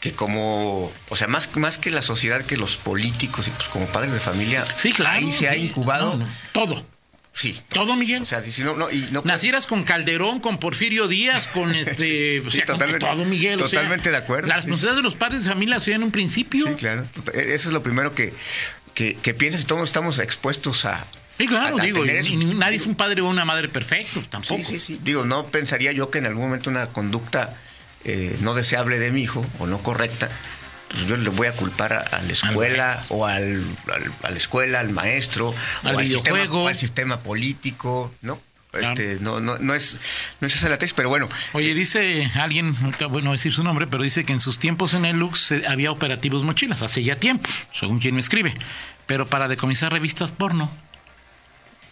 que 0.00 0.12
como, 0.12 0.92
o 1.08 1.16
sea, 1.16 1.26
más, 1.28 1.56
más 1.56 1.78
que 1.78 1.90
la 1.90 2.02
sociedad, 2.02 2.44
que 2.44 2.56
los 2.56 2.76
políticos 2.76 3.46
y 3.48 3.50
pues 3.50 3.68
como 3.68 3.86
padres 3.86 4.12
de 4.12 4.20
familia, 4.20 4.66
Sí, 4.76 4.92
claro. 4.92 5.16
ahí 5.16 5.30
se 5.32 5.48
ha 5.48 5.56
incubado, 5.56 6.14
No, 6.16 6.26
no, 6.26 6.28
Todo. 6.52 6.84
Sí. 7.38 7.60
Todo, 7.68 7.96
Miguel. 7.96 8.22
O 8.22 8.26
sea, 8.26 8.40
si 8.42 8.62
no, 8.62 8.74
no, 8.76 8.90
y 8.90 9.06
no 9.12 9.22
Nacieras 9.24 9.66
con 9.66 9.84
Calderón, 9.84 10.40
con 10.40 10.58
Porfirio 10.58 11.06
Díaz, 11.08 11.48
con 11.48 11.74
este. 11.74 12.40
o 12.40 12.50
sea, 12.50 12.64
con 12.66 12.74
totalmente- 12.78 13.06
todo, 13.06 13.24
Miguel. 13.24 13.54
o 13.62 13.68
sea, 13.68 13.80
totalmente 13.80 14.10
de 14.10 14.16
acuerdo, 14.16 14.48
La 14.48 14.54
sí. 14.54 14.60
responsabilidad 14.62 14.96
de 14.96 15.02
los 15.02 15.14
padres 15.16 15.44
de 15.44 15.50
familia 15.50 15.80
se 15.80 15.92
en 15.92 16.02
un 16.02 16.10
principio. 16.10 16.66
Sí, 16.66 16.74
claro. 16.74 17.06
E- 17.34 17.54
Eso 17.54 17.68
es 17.68 17.72
lo 17.72 17.82
primero 17.82 18.14
que, 18.14 18.32
que, 18.94 19.14
que 19.16 19.34
piensas 19.34 19.62
y 19.62 19.64
todos 19.64 19.84
estamos 19.84 20.18
expuestos 20.18 20.84
a. 20.84 21.04
Sí, 21.38 21.46
claro, 21.46 21.78
a- 21.78 21.82
a 21.82 21.84
digo, 21.84 22.04
y 22.04 22.36
nadie 22.56 22.76
es 22.78 22.86
un 22.86 22.96
padre 22.96 23.20
o 23.22 23.28
una 23.28 23.44
madre 23.44 23.68
perfecto, 23.68 24.20
tampoco. 24.28 24.56
Sí, 24.62 24.64
sí, 24.64 24.80
sí. 24.80 25.00
Digo, 25.04 25.24
no 25.24 25.46
pensaría 25.46 25.92
yo 25.92 26.10
que 26.10 26.18
en 26.18 26.26
algún 26.26 26.42
momento 26.44 26.68
una 26.68 26.88
conducta 26.88 27.56
eh, 28.04 28.36
no 28.40 28.54
deseable 28.54 28.98
de 28.98 29.12
mi 29.12 29.22
hijo 29.22 29.46
o 29.60 29.66
no 29.68 29.78
correcta, 29.82 30.28
pues 30.88 31.06
yo 31.06 31.16
le 31.16 31.28
voy 31.30 31.46
a 31.48 31.52
culpar 31.52 31.92
a, 31.92 32.00
a 32.00 32.22
la 32.22 32.32
escuela 32.32 33.04
o 33.08 33.26
al, 33.26 33.62
al- 33.92 34.12
a 34.22 34.30
la 34.30 34.36
escuela, 34.36 34.80
al 34.80 34.90
maestro, 34.90 35.54
Al 35.82 35.94
o, 35.96 35.98
al 35.98 36.06
sistema, 36.08 36.42
o 36.50 36.68
al 36.68 36.76
sistema 36.76 37.20
político, 37.20 38.12
¿no? 38.22 38.40
Este, 38.72 39.16
no, 39.20 39.40
no, 39.40 39.56
no 39.58 39.74
es, 39.74 39.96
no 40.40 40.46
es 40.46 40.54
esa 40.54 40.68
la 40.68 40.76
tesis, 40.78 40.92
pero 40.92 41.08
bueno, 41.08 41.26
Oye, 41.54 41.74
dice 41.74 42.30
alguien, 42.34 42.76
bueno, 43.08 43.32
decir 43.32 43.52
su 43.52 43.64
nombre, 43.64 43.86
pero 43.86 44.02
dice 44.02 44.24
que 44.24 44.34
en 44.34 44.40
sus 44.40 44.58
tiempos 44.58 44.92
en 44.92 45.06
el 45.06 45.16
Lux 45.16 45.50
eh, 45.52 45.62
había 45.66 45.90
operativos 45.90 46.42
mochilas, 46.44 46.82
hace 46.82 47.02
ya 47.02 47.16
tiempo, 47.16 47.48
según 47.72 47.98
quien 47.98 48.14
me 48.14 48.20
escribe, 48.20 48.54
pero 49.06 49.26
para 49.26 49.48
decomisar 49.48 49.90
revistas 49.90 50.32
porno, 50.32 50.70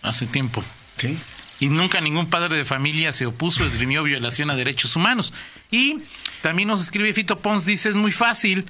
hace 0.03 0.27
tiempo. 0.27 0.63
sí. 0.99 1.19
Y 1.59 1.71
nunca 1.71 2.03
ningún 2.03 2.29
padre 2.29 2.55
de 2.55 2.67
familia 2.67 3.15
se 3.15 3.25
opuso, 3.25 3.65
esgrimió 3.65 4.03
violación 4.03 4.51
a 4.51 4.57
derechos 4.57 4.95
humanos. 4.95 5.33
Y 5.71 6.01
también 6.43 6.69
nos 6.69 6.83
escribe 6.83 7.15
Fito 7.15 7.39
Pons, 7.39 7.65
dice, 7.65 7.89
es 7.89 7.95
muy 7.95 8.13
fácil, 8.13 8.67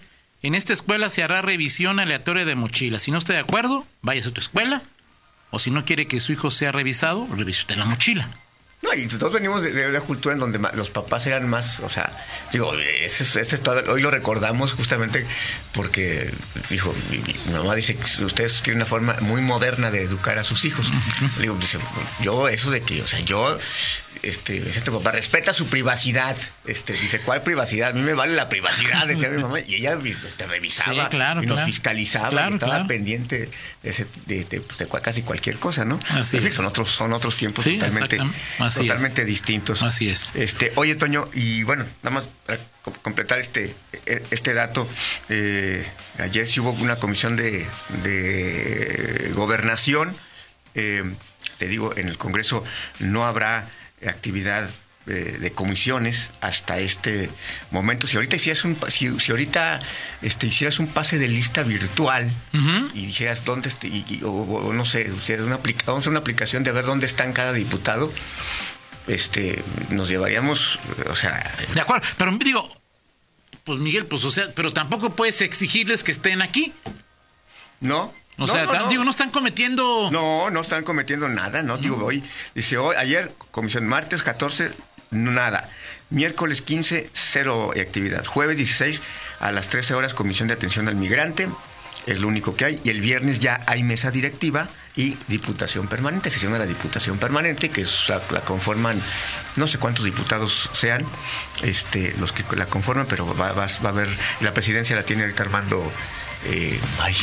en 0.47 0.55
esta 0.55 0.73
escuela 0.73 1.11
se 1.11 1.23
hará 1.23 1.43
revisión 1.43 1.99
aleatoria 1.99 2.45
de 2.45 2.55
mochilas. 2.55 3.03
Si 3.03 3.11
no 3.11 3.19
está 3.19 3.33
de 3.33 3.41
acuerdo, 3.41 3.87
váyase 4.03 4.29
a 4.29 4.33
tu 4.33 4.41
escuela. 4.41 4.83
O 5.51 5.59
si 5.59 5.71
no 5.71 5.85
quiere 5.85 6.07
que 6.07 6.21
su 6.21 6.33
hijo 6.33 6.51
sea 6.51 6.73
revisado, 6.73 7.27
revise 7.35 7.61
usted 7.61 7.77
la 7.77 7.85
mochila. 7.85 8.29
No, 8.87 8.95
y 8.95 9.07
todos 9.07 9.33
venimos 9.33 9.63
de, 9.63 9.89
una 9.89 10.01
cultura 10.01 10.35
en 10.35 10.41
donde 10.41 10.59
los 10.75 10.91
papás 10.91 11.27
eran 11.27 11.49
más, 11.49 11.81
o 11.81 11.89
sea, 11.89 12.13
digo, 12.53 12.73
ese, 12.75 13.23
es- 13.25 13.37
ese 13.37 13.61
hoy 13.89 14.01
lo 14.01 14.11
recordamos 14.11 14.73
justamente 14.73 15.27
porque, 15.73 16.31
hijo, 16.71 16.95
mi, 17.11 17.19
mi 17.19 17.35
mamá 17.53 17.75
dice 17.75 17.97
que 17.97 18.25
ustedes 18.25 18.63
tienen 18.63 18.79
una 18.79 18.87
forma 18.87 19.17
muy 19.21 19.41
moderna 19.41 19.91
de 19.91 20.03
educar 20.03 20.39
a 20.39 20.45
sus 20.45 20.65
hijos. 20.65 20.87
Digo, 21.39 21.57
dice, 21.61 21.79
yo 22.23 22.49
eso 22.49 22.71
de 22.71 22.83
que, 22.83 23.03
o 23.03 23.07
sea, 23.07 23.21
yo, 23.21 23.59
este, 24.23 24.61
dice 24.61 24.81
tu 24.81 24.93
papá, 24.99 25.13
respeta 25.13 25.53
su 25.53 25.67
privacidad. 25.67 26.37
Este, 26.65 26.95
dice, 26.95 27.21
¿cuál 27.21 27.43
privacidad? 27.43 27.91
A 27.91 27.93
mí 27.93 28.01
me 28.01 28.15
vale 28.15 28.35
la 28.35 28.49
privacidad, 28.49 29.07
decía 29.07 29.29
mi 29.29 29.41
mamá. 29.41 29.61
Y 29.61 29.77
ella 29.77 29.97
este, 30.27 30.47
revisaba 30.47 31.05
Sí, 31.05 31.11
claro, 31.11 31.43
y 31.43 31.47
nos 31.47 31.57
claro. 31.57 31.67
fiscalizaba 31.67 32.31
Claro, 32.31 32.51
y 32.51 32.55
estaba 32.55 32.87
pendiente 32.89 33.51
de, 33.83 33.91
ese- 33.91 34.07
de- 34.27 34.45
de, 34.45 34.61
pues, 34.63 34.79
de 34.79 34.89
casi 35.01 35.23
cualquier 35.23 35.59
cosa, 35.59 35.85
¿no? 35.85 36.01
Así 36.11 36.39
En 36.39 36.43
fin, 36.43 36.51
son 36.53 36.67
otros, 36.67 36.91
son 36.91 37.13
otros 37.13 37.37
tiempos 37.37 37.63
Sí, 37.65 37.75
totalmente, 37.75 38.19
es. 38.83 38.87
totalmente 38.89 39.25
distintos. 39.25 39.83
Así 39.83 40.09
es. 40.09 40.33
Este, 40.35 40.73
oye, 40.77 40.95
Toño, 40.97 41.29
y 41.35 41.63
bueno, 41.63 41.85
nada 42.03 42.15
más 42.15 42.29
para 42.47 42.59
co- 42.83 42.93
completar 43.03 43.39
este, 43.39 43.75
e- 44.07 44.23
este 44.31 44.55
dato, 44.55 44.89
eh, 45.29 45.87
ayer 46.19 46.47
sí 46.49 46.61
hubo 46.61 46.71
una 46.73 46.97
comisión 46.97 47.37
de, 47.37 47.67
de 48.03 49.31
gobernación. 49.35 50.17
eh, 50.75 51.03
te 51.59 51.69
digo, 51.69 51.95
en 51.97 52.09
el 52.09 52.19
Congreso 52.19 52.63
no 52.99 53.25
habrá 53.25 53.71
actividad 54.07 54.69
eh, 55.07 55.39
de 55.41 55.53
comisiones 55.53 56.29
hasta 56.41 56.79
este 56.81 57.31
momento. 57.71 58.07
Si 58.09 58.17
ahorita 58.17 58.37
hicieras 58.37 58.65
un, 58.65 58.77
si, 58.89 59.19
si 59.21 59.31
ahorita 59.31 59.79
este, 60.21 60.49
hicieras 60.49 60.79
un 60.81 60.89
pase 60.89 61.17
de 61.19 61.29
lista 61.29 61.63
virtual 61.63 62.31
y 62.93 63.07
dijeras 63.07 63.45
dónde 63.45 63.69
este, 63.69 63.87
y- 63.89 64.05
y- 64.09 64.23
o, 64.25 64.31
o 64.31 64.73
no 64.75 64.85
sé, 64.85 65.11
o 65.13 65.21
sea, 65.21 65.41
una 65.43 65.61
vamos 65.87 66.07
a 66.07 66.11
una 66.11 66.19
aplicación 66.19 66.63
de 66.65 66.73
ver 66.73 66.85
dónde 66.85 67.07
están 67.07 67.33
cada 67.33 67.53
diputado, 67.53 68.13
este, 69.07 69.63
nos 69.91 70.09
llevaríamos, 70.09 70.79
o 71.09 71.15
sea, 71.15 71.55
De 71.73 71.81
acuerdo, 71.81 72.07
pero 72.19 72.33
digo, 72.39 72.77
pues 73.65 73.81
Miguel, 73.81 74.07
pues 74.07 74.25
o 74.25 74.31
sea, 74.31 74.47
pero 74.55 74.73
tampoco 74.73 75.11
puedes 75.11 75.41
exigirles 75.41 76.05
que 76.05 76.13
estén 76.13 76.43
aquí. 76.43 76.73
no. 77.81 78.15
O 78.39 78.43
no, 78.43 78.47
sea, 78.49 78.67
no, 78.67 78.75
no. 78.75 78.89
digo, 78.89 79.03
no 79.03 79.11
están 79.11 79.31
cometiendo... 79.31 80.11
No, 80.13 80.51
no 80.51 80.61
están 80.61 80.85
cometiendo 80.85 81.27
nada, 81.27 81.63
¿no? 81.63 81.79
Digo, 81.79 82.05
hoy, 82.05 82.23
dice, 82.55 82.77
hoy, 82.77 82.95
ayer, 82.99 83.33
comisión, 83.51 83.87
martes 83.87 84.23
14, 84.23 84.73
nada. 85.11 85.71
Miércoles 86.11 86.61
15, 86.61 87.09
cero 87.15 87.71
actividad. 87.75 88.27
Jueves 88.27 88.59
16, 88.59 89.01
a 89.41 89.53
las 89.53 89.71
13 89.71 89.95
horas, 89.95 90.13
comisión 90.13 90.49
de 90.49 90.55
atención 90.55 90.87
al 90.87 90.97
migrante. 90.97 91.49
Es 92.05 92.21
lo 92.21 92.29
único 92.29 92.55
que 92.55 92.67
hay. 92.67 92.81
Y 92.85 92.91
el 92.91 93.01
viernes 93.01 93.39
ya 93.41 93.63
hay 93.67 93.83
mesa 93.83 94.11
directiva 94.11 94.69
y 94.97 95.17
diputación 95.29 95.89
permanente, 95.89 96.31
sesión 96.31 96.53
de 96.55 96.59
la 96.59 96.67
diputación 96.67 97.19
permanente, 97.19 97.69
que 97.71 97.83
es- 97.83 98.09
la, 98.09 98.21
la 98.31 98.41
conforman, 98.41 98.99
no 99.57 99.69
sé 99.69 99.79
cuántos 99.79 100.05
diputados 100.05 100.71
sean, 100.73 101.05
este, 101.63 102.15
los 102.19 102.33
que 102.33 102.45
la 102.57 102.67
conforman, 102.67 103.07
pero 103.07 103.27
va, 103.37 103.53
va- 103.53 103.67
va 103.85 103.89
a 103.89 103.93
haber, 103.93 104.09
la 104.41 104.55
presidencia 104.55 104.97
la 104.97 105.03
tiene 105.05 105.23
ahorita 105.25 105.43
Armando. 105.43 105.93
eh, 106.45 106.79
ay, 107.01 107.15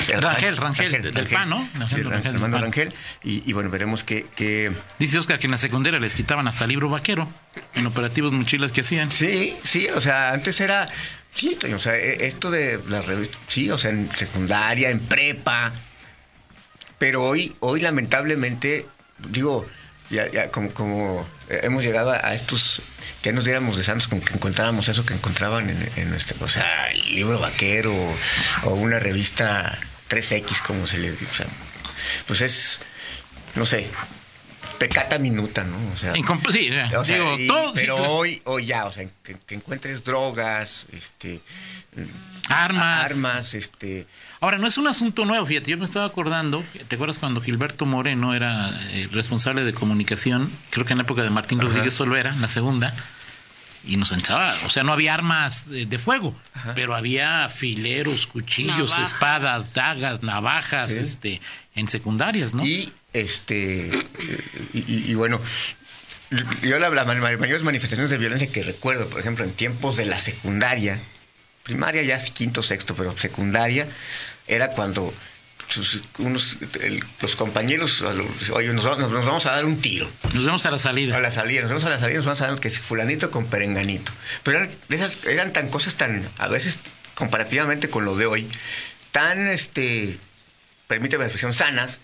se- 0.00 0.20
Rangel, 0.20 0.56
Rangel, 0.56 1.12
del 1.12 1.26
PAN, 1.26 1.48
¿no? 1.50 1.68
Sí, 1.86 1.96
Rangel, 1.96 2.04
Rangel 2.10 2.34
Armando. 2.34 2.58
Rangel. 2.58 2.92
Y, 3.24 3.42
y 3.48 3.52
bueno, 3.52 3.70
veremos 3.70 4.04
que, 4.04 4.26
que... 4.36 4.72
Dice 4.98 5.18
Oscar 5.18 5.38
que 5.40 5.46
en 5.48 5.50
la 5.52 5.56
secundaria 5.58 5.98
les 5.98 6.14
quitaban 6.14 6.46
hasta 6.48 6.66
libro 6.66 6.88
vaquero 6.88 7.28
en 7.74 7.86
operativos 7.86 8.32
mochilas 8.32 8.70
que 8.72 8.82
hacían. 8.82 9.10
Sí, 9.10 9.56
sí, 9.64 9.88
o 9.94 10.00
sea, 10.00 10.32
antes 10.32 10.60
era... 10.60 10.86
Sí, 11.34 11.58
o 11.74 11.78
sea, 11.78 11.96
e- 11.96 12.26
esto 12.26 12.50
de 12.50 12.78
las 12.88 13.04
revistas, 13.06 13.38
sí, 13.48 13.70
o 13.70 13.78
sea, 13.78 13.90
en 13.90 14.10
secundaria, 14.16 14.90
en 14.90 15.00
prepa, 15.00 15.72
pero 16.98 17.24
hoy, 17.24 17.54
hoy 17.60 17.80
lamentablemente, 17.80 18.86
digo, 19.30 19.66
ya, 20.10 20.30
ya 20.30 20.50
como, 20.50 20.70
como 20.72 21.28
eh, 21.48 21.60
hemos 21.62 21.82
llegado 21.82 22.10
a, 22.12 22.34
estos, 22.34 22.82
que 23.22 23.32
nos 23.32 23.44
diéramos 23.44 23.76
de 23.76 23.84
santos 23.84 24.08
con 24.08 24.20
que 24.20 24.34
encontráramos 24.34 24.88
eso 24.88 25.04
que 25.04 25.14
encontraban 25.14 25.70
en, 25.70 25.90
en 25.96 26.10
nuestra, 26.10 26.36
o 26.40 26.48
sea, 26.48 26.90
el 26.90 27.14
libro 27.14 27.38
vaquero 27.38 27.94
o 28.64 28.70
una 28.70 28.98
revista 28.98 29.78
3X, 30.08 30.62
como 30.62 30.86
se 30.86 30.98
les 30.98 31.20
dice, 31.20 31.32
o 31.32 31.36
sea, 31.36 31.46
pues 32.26 32.40
es, 32.40 32.80
no 33.54 33.66
sé, 33.66 33.88
pecata 34.78 35.18
minuta, 35.18 35.64
¿no? 35.64 35.76
O 35.92 35.96
sea, 35.96 36.12
sí, 36.14 36.70
o 36.96 37.04
sea, 37.04 37.16
digo, 37.16 37.38
y- 37.38 37.46
todo, 37.46 37.68
sí, 37.74 37.80
pero 37.80 37.96
claro. 37.96 38.12
hoy, 38.12 38.42
hoy 38.44 38.66
ya, 38.66 38.86
o 38.86 38.92
sea, 38.92 39.06
que, 39.22 39.36
que 39.46 39.54
encuentres 39.54 40.04
drogas, 40.04 40.86
este, 40.92 41.40
armas. 42.48 43.10
armas, 43.10 43.54
este, 43.54 44.06
Ahora, 44.40 44.56
no 44.58 44.68
es 44.68 44.78
un 44.78 44.86
asunto 44.86 45.24
nuevo, 45.24 45.44
fíjate, 45.46 45.70
yo 45.72 45.78
me 45.78 45.84
estaba 45.84 46.06
acordando, 46.06 46.64
¿te 46.86 46.94
acuerdas 46.94 47.18
cuando 47.18 47.40
Gilberto 47.40 47.86
Moreno 47.86 48.34
era 48.34 48.70
eh, 48.92 49.08
responsable 49.10 49.64
de 49.64 49.74
comunicación? 49.74 50.50
Creo 50.70 50.86
que 50.86 50.92
en 50.92 50.98
la 50.98 51.04
época 51.04 51.22
de 51.22 51.30
Martín 51.30 51.60
Rodríguez 51.60 51.94
Solvera, 51.94 52.34
la 52.36 52.46
segunda, 52.48 52.94
y 53.84 53.96
nos 53.96 54.12
echaba, 54.12 54.52
o 54.66 54.70
sea, 54.70 54.82
no 54.82 54.92
había 54.92 55.14
armas 55.14 55.68
de, 55.70 55.86
de 55.86 55.98
fuego, 55.98 56.36
pero 56.74 56.94
había 56.94 57.48
fileros, 57.48 58.26
cuchillos, 58.26 58.90
Navajas. 58.90 59.12
espadas, 59.12 59.74
dagas, 59.74 60.22
navajas, 60.22 60.90
Sí. 60.92 61.00
este, 61.00 61.40
en 61.74 61.88
secundarias, 61.88 62.54
¿no? 62.54 62.64
y 62.66 62.92
este, 63.12 63.90
y, 64.74 64.78
y- 64.78 65.04
y 65.10 65.14
bueno, 65.14 65.40
yo 66.62 66.78
la, 66.78 66.90
la 66.90 67.04
ma- 67.04 67.14
mayores 67.14 67.62
manifestaciones 67.62 68.10
de 68.10 68.18
violencia 68.18 68.50
que 68.52 68.62
recuerdo, 68.62 69.08
por 69.08 69.20
ejemplo, 69.20 69.44
en 69.44 69.52
tiempos 69.52 69.96
de 69.96 70.04
la 70.04 70.18
secundaria, 70.18 71.00
primaria 71.62 72.02
ya 72.02 72.16
es 72.16 72.30
quinto, 72.30 72.62
sexto, 72.62 72.94
pero 72.94 73.16
secundaria, 73.18 73.88
era 74.46 74.70
cuando 74.70 75.14
unos, 76.18 76.56
el- 76.80 77.02
los 77.20 77.36
compañeros, 77.36 78.00
los- 78.00 78.50
oye, 78.50 78.72
nos, 78.72 78.84
vamos- 78.84 79.10
nos 79.10 79.24
vamos 79.26 79.46
a 79.46 79.52
dar 79.52 79.64
un 79.64 79.80
tiro. 79.80 80.10
Nos 80.32 80.46
vemos 80.46 80.64
a 80.66 80.70
la 80.70 80.78
salida. 80.78 81.16
A 81.16 81.20
la 81.20 81.30
salida, 81.30 81.60
nos 81.62 81.70
vamos 81.70 81.84
a 81.84 81.90
la 81.90 81.98
salida, 81.98 82.16
nos 82.18 82.26
vamos 82.26 82.40
a 82.40 82.46
dar 82.48 82.58
que 82.60 82.68
es 82.68 82.80
fulanito 82.80 83.30
con 83.30 83.46
perenganito. 83.46 84.12
Pero 84.42 84.58
eran, 84.58 84.70
esas, 84.88 85.18
eran 85.26 85.52
tan 85.52 85.68
cosas 85.68 85.96
tan, 85.96 86.28
a 86.38 86.48
veces, 86.48 86.78
comparativamente 87.14 87.90
con 87.90 88.04
lo 88.04 88.16
de 88.16 88.26
hoy, 88.26 88.48
tan, 89.12 89.48
este, 89.48 90.18
permíteme 90.86 91.22
la 91.24 91.26
expresión, 91.26 91.52
sanas, 91.54 91.98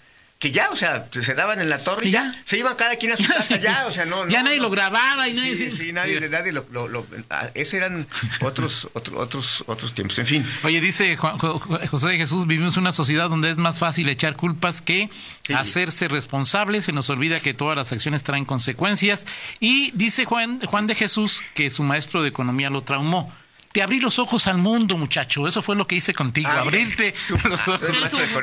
que 0.44 0.50
ya, 0.50 0.68
o 0.70 0.76
sea, 0.76 1.08
se 1.10 1.32
daban 1.32 1.58
en 1.58 1.70
la 1.70 1.78
torre 1.78 2.06
y 2.08 2.10
ya, 2.10 2.24
ya. 2.24 2.42
se 2.44 2.58
iban 2.58 2.74
cada 2.76 2.96
quien 2.96 3.12
a 3.12 3.16
su 3.16 3.24
casa, 3.28 3.56
ya, 3.56 3.86
o 3.86 3.90
sea, 3.90 4.04
no. 4.04 4.28
Ya 4.28 4.42
nadie 4.42 4.58
no. 4.58 4.64
lo 4.64 4.70
grababa 4.70 5.26
y 5.26 5.32
nadie... 5.32 5.56
Sí, 5.56 5.70
sí, 5.70 5.90
nadie, 5.90 6.20
nadie 6.28 6.52
lo, 6.52 6.66
lo, 6.70 6.86
lo- 6.86 7.06
ah, 7.30 7.48
ese 7.54 7.78
eran 7.78 8.06
otros, 8.42 8.88
otros, 8.92 9.16
otros, 9.18 9.64
otros 9.66 9.94
tiempos. 9.94 10.18
En 10.18 10.26
fin, 10.26 10.46
Oye, 10.62 10.82
dice 10.82 11.16
Juan- 11.16 11.38
Jo- 11.38 11.58
Jo- 11.58 11.78
José 11.90 12.08
de 12.08 12.18
Jesús, 12.18 12.46
vivimos 12.46 12.76
en 12.76 12.82
una 12.82 12.92
sociedad 12.92 13.30
donde 13.30 13.48
es 13.52 13.56
más 13.56 13.78
fácil 13.78 14.06
echar 14.10 14.36
culpas 14.36 14.82
que 14.82 15.08
Sí. 15.46 15.52
hacerse 15.54 16.08
responsables. 16.08 16.84
Se 16.84 16.92
nos 16.92 17.08
olvida 17.08 17.40
que 17.40 17.54
todas 17.54 17.76
las 17.76 17.90
acciones 17.92 18.22
traen 18.22 18.44
consecuencias. 18.44 19.24
Y 19.60 19.90
dice 19.92 20.24
Juan, 20.26 20.60
Juan 20.60 20.86
de 20.86 20.94
Jesús 20.94 21.40
que 21.54 21.70
su 21.70 21.82
maestro 21.84 22.22
de 22.22 22.28
economía 22.28 22.68
lo 22.70 22.82
traumó. 22.82 23.32
Te 23.75 23.83
abrí 23.83 23.99
los 23.99 24.21
ojos 24.21 24.47
al 24.47 24.59
mundo, 24.59 24.97
muchacho. 24.97 25.49
Eso 25.49 25.61
fue 25.61 25.75
lo 25.75 25.85
que 25.88 25.97
hice 25.97 26.14
contigo, 26.14 26.49
Ah, 26.49 26.61
abrirte 26.61 27.12
los 27.45 27.66
ojos. 27.66 27.81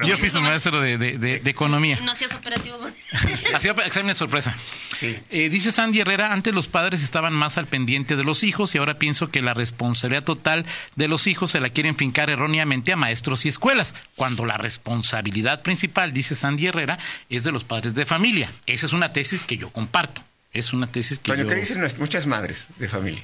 Yo 0.05 0.17
fui 0.17 0.29
su 0.29 0.41
maestro 0.41 0.81
de, 0.81 0.97
de- 0.97 1.17
de- 1.17 1.39
de 1.39 1.49
economía. 1.49 1.97
No 2.03 2.11
hacías 2.11 2.33
operativo. 2.33 2.77
Hacía 3.55 3.71
exámenes 3.85 4.17
sorpresa. 4.17 4.53
Sí. 4.99 5.17
Eh, 5.29 5.47
dice 5.49 5.71
Sandy 5.71 6.01
Herrera, 6.01 6.33
antes 6.33 6.53
los 6.53 6.67
padres 6.67 7.01
estaban 7.01 7.31
más 7.33 7.57
al 7.57 7.65
pendiente 7.65 8.17
de 8.17 8.25
los 8.25 8.43
hijos 8.43 8.75
y 8.75 8.77
ahora 8.77 8.99
pienso 8.99 9.29
que 9.29 9.41
la 9.41 9.53
responsabilidad 9.53 10.25
total 10.25 10.65
de 10.97 11.07
los 11.07 11.25
hijos 11.27 11.51
se 11.51 11.61
la 11.61 11.69
quieren 11.69 11.95
fincar 11.95 12.29
erróneamente 12.29 12.91
a 12.91 12.97
maestros 12.97 13.45
y 13.45 13.47
escuelas, 13.47 13.95
cuando 14.17 14.45
la 14.45 14.57
responsabilidad 14.57 15.61
principal, 15.61 16.11
dice 16.13 16.35
Sandy 16.35 16.67
Herrera, 16.67 16.99
es 17.29 17.45
de 17.45 17.53
los 17.53 17.63
padres 17.63 17.95
de 17.95 18.05
familia. 18.05 18.51
Esa 18.65 18.85
es 18.85 18.91
una 18.93 19.13
tesis 19.13 19.41
que 19.43 19.55
yo 19.57 19.69
comparto. 19.69 20.21
Es 20.53 20.73
una 20.73 20.87
tesis 20.87 21.19
que 21.19 21.31
Bueno, 21.31 21.43
yo... 21.43 21.49
¿qué 21.49 21.55
dicen 21.55 21.79
nuestras- 21.79 22.01
muchas 22.01 22.27
madres 22.27 22.67
de 22.77 22.89
familia? 22.89 23.23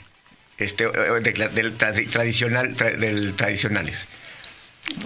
Este, 0.57 0.85
eh, 0.85 0.89
de- 1.21 1.49
del 1.49 1.77
tradi- 1.77 2.09
tradicional, 2.09 2.75
tra- 2.75 2.95
del 2.97 3.33
tradicionales. 3.33 4.07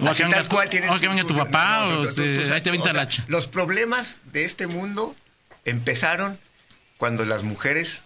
O 0.00 0.08
Así 0.08 0.18
que 0.18 0.24
venga 0.24 0.36
tal 0.38 0.48
tu- 0.48 0.54
cual 0.54 0.68
tienen 0.70 0.90
o 0.90 0.98
que 1.00 1.08
venga 1.08 1.24
tu 1.24 1.36
papá, 1.36 1.80
no, 1.80 1.86
no, 1.86 2.00
o 2.00 2.04
no, 2.04 2.08
tú- 2.08 2.14
tú- 2.46 2.52
ahí 2.54 2.60
te 2.60 2.70
o 2.70 2.72
sea. 2.84 3.08
Los 3.28 3.46
problemas 3.48 4.20
de 4.32 4.44
este 4.44 4.66
mundo 4.66 5.14
empezaron 5.64 6.38
cuando 6.98 7.24
las 7.24 7.42
mujeres 7.42 8.02